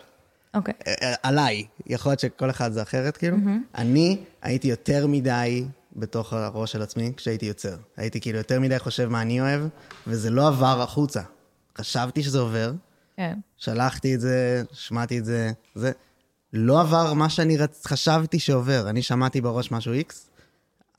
[0.53, 0.73] אוקיי.
[0.87, 3.37] אה, אה, עליי, יכול להיות שכל אחד זה אחרת, כאילו.
[3.75, 5.65] אני הייתי יותר מדי
[5.97, 7.75] בתוך הראש של עצמי כשהייתי יוצר.
[7.97, 9.61] הייתי כאילו יותר מדי חושב מה אני אוהב,
[10.07, 11.21] וזה לא עבר החוצה.
[11.77, 12.73] חשבתי שזה עובר,
[13.17, 13.39] כן.
[13.57, 15.91] שלחתי את זה, שמעתי את זה, זה
[16.53, 17.87] לא עבר מה שאני רצ...
[17.87, 18.89] חשבתי שעובר.
[18.89, 20.13] אני שמעתי בראש משהו X,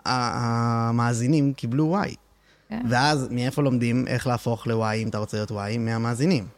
[0.05, 2.15] המאזינים קיבלו Y.
[2.69, 2.83] כן.
[2.91, 5.79] ואז מאיפה לומדים איך להפוך ל-Y אם אתה רוצה להיות Y?
[5.79, 6.58] מהמאזינים.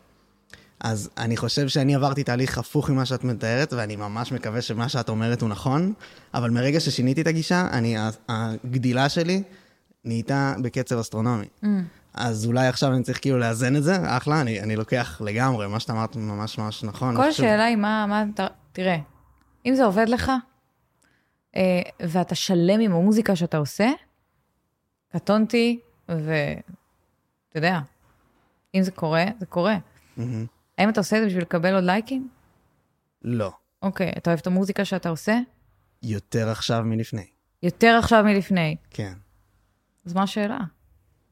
[0.81, 5.09] אז אני חושב שאני עברתי תהליך הפוך ממה שאת מתארת, ואני ממש מקווה שמה שאת
[5.09, 5.93] אומרת הוא נכון,
[6.35, 7.97] אבל מרגע ששיניתי את הגישה, אני,
[8.29, 9.43] הגדילה שלי
[10.05, 11.47] נהייתה בקצב אסטרונומי.
[11.63, 11.67] Mm.
[12.15, 15.81] אז אולי עכשיו אני צריך כאילו לאזן את זה, אחלה, אני, אני לוקח לגמרי, מה
[15.81, 17.17] שאתה אמרת ממש ממש נכון.
[17.17, 17.29] כל.
[17.29, 18.47] השאלה היא מה, מה אתה...
[18.73, 18.99] תראה,
[19.67, 20.33] אם זה עובד לך,
[21.57, 23.91] אה, ואתה שלם עם המוזיקה שאתה עושה,
[25.13, 26.25] קטונתי, ואתה
[27.55, 27.81] יודע,
[28.75, 29.77] אם זה קורה, זה קורה.
[30.17, 30.47] מהמם.
[30.81, 32.29] האם אתה עושה את זה בשביל לקבל עוד לייקים?
[33.23, 33.51] לא,
[33.83, 35.39] אוקיי, אתה אוהב את המוזיקה שאתה עושה?
[36.03, 37.27] יותר עכשיו מלפני.
[37.63, 38.77] יותר עכשיו מלפני.
[38.91, 39.13] כן,
[40.07, 40.59] אז מה השאלה?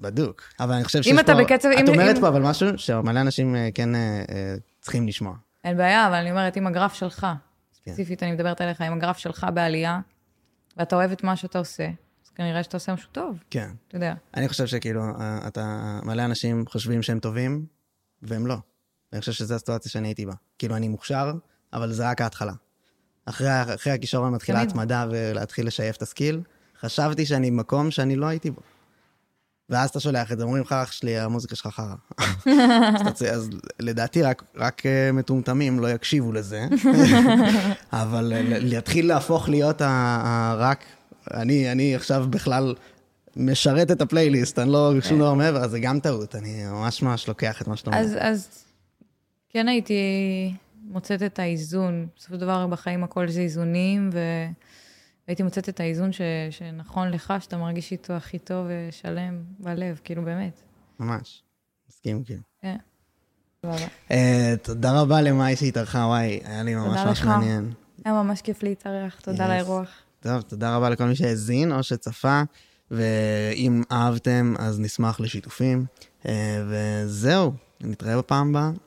[0.00, 0.42] בדוק.
[0.60, 1.20] אבל אני חושב שיש פה...
[1.20, 4.54] אתה בקצב- את אם- אומרת אם- פה אבל משהו שמלא אנשים אה, כן אה, אה,
[4.80, 5.34] צריכים לשמוע.
[5.64, 7.26] אין בעיה, אבל אני אומרת, אם הגרף שלך,
[7.84, 7.90] כן.
[7.92, 10.00] ספציפית אני מדברת עליך, אם הגרף שלך בעלייה,
[10.76, 11.88] ואתה אוהב את מה שאתה עושה,
[12.24, 13.70] אז כנראה שאתה עושה משהו טוב, כן.
[13.88, 14.14] אתה יודע.
[14.34, 15.02] אני חושב שכאילו,
[15.46, 16.00] אתה...
[16.04, 17.66] מלא אנשים חושבים שהם טובים,
[18.22, 18.56] והם לא.
[19.12, 20.32] אני חושב שזו הסיטואציה שאני הייתי בה.
[20.58, 21.32] כאילו, אני מוכשר,
[21.72, 22.52] אבל זה רק ההתחלה.
[23.26, 24.58] אחרי, אחרי הכישרון מתחילה.
[24.62, 26.40] התמדה ולהתחיל לשייף את הסקיל,
[26.80, 28.60] חשבתי שאני במקום שאני לא הייתי בו.
[29.70, 31.94] ואז אתה שולח את זה, אומרים לך, אח שלי, המוזיקה שלך חרא.
[33.06, 33.50] אז, אז
[33.80, 36.66] לדעתי רק, רק אה, מטומטמים לא יקשיבו לזה,
[37.92, 39.86] אבל אה, להתחיל להפוך להיות ה-
[40.24, 40.84] ה- רק,
[41.34, 42.74] אני, אני עכשיו בכלל
[43.36, 47.28] משרת את הפלייליסט, אני לא שום דבר מעבר, אז זה גם טעות, אני ממש ממש
[47.28, 48.00] לוקח את מה שאתה אומר.
[48.20, 48.48] אז
[49.48, 49.94] כן הייתי
[50.84, 52.06] מוצאת את האיזון.
[52.16, 54.10] בסופו של דבר בחיים הכל זה איזונים,
[55.26, 56.20] והייתי מוצאת את האיזון ש,
[56.50, 60.62] שנכון לך, שאתה מרגיש איתו הכי טוב ושלם בלב, כאילו באמת.
[61.00, 61.42] ממש,
[61.90, 62.40] מסכים כאילו.
[62.62, 62.76] כן.
[64.10, 67.22] אה, תודה רבה למאי שהתארחה, וואי, היה לי ממש ממש.
[67.22, 67.72] מעניין.
[68.04, 69.44] היה ממש כיף להתארח, תודה Yes.
[69.44, 69.88] על האירוח.
[70.20, 72.42] טוב, תודה רבה לכל מי שהאזין או שצפה,
[72.90, 75.84] ואם אהבתם, אז נשמח לשיתופים.
[76.28, 78.70] אה, וזהו, נתראה בפעם הבאה.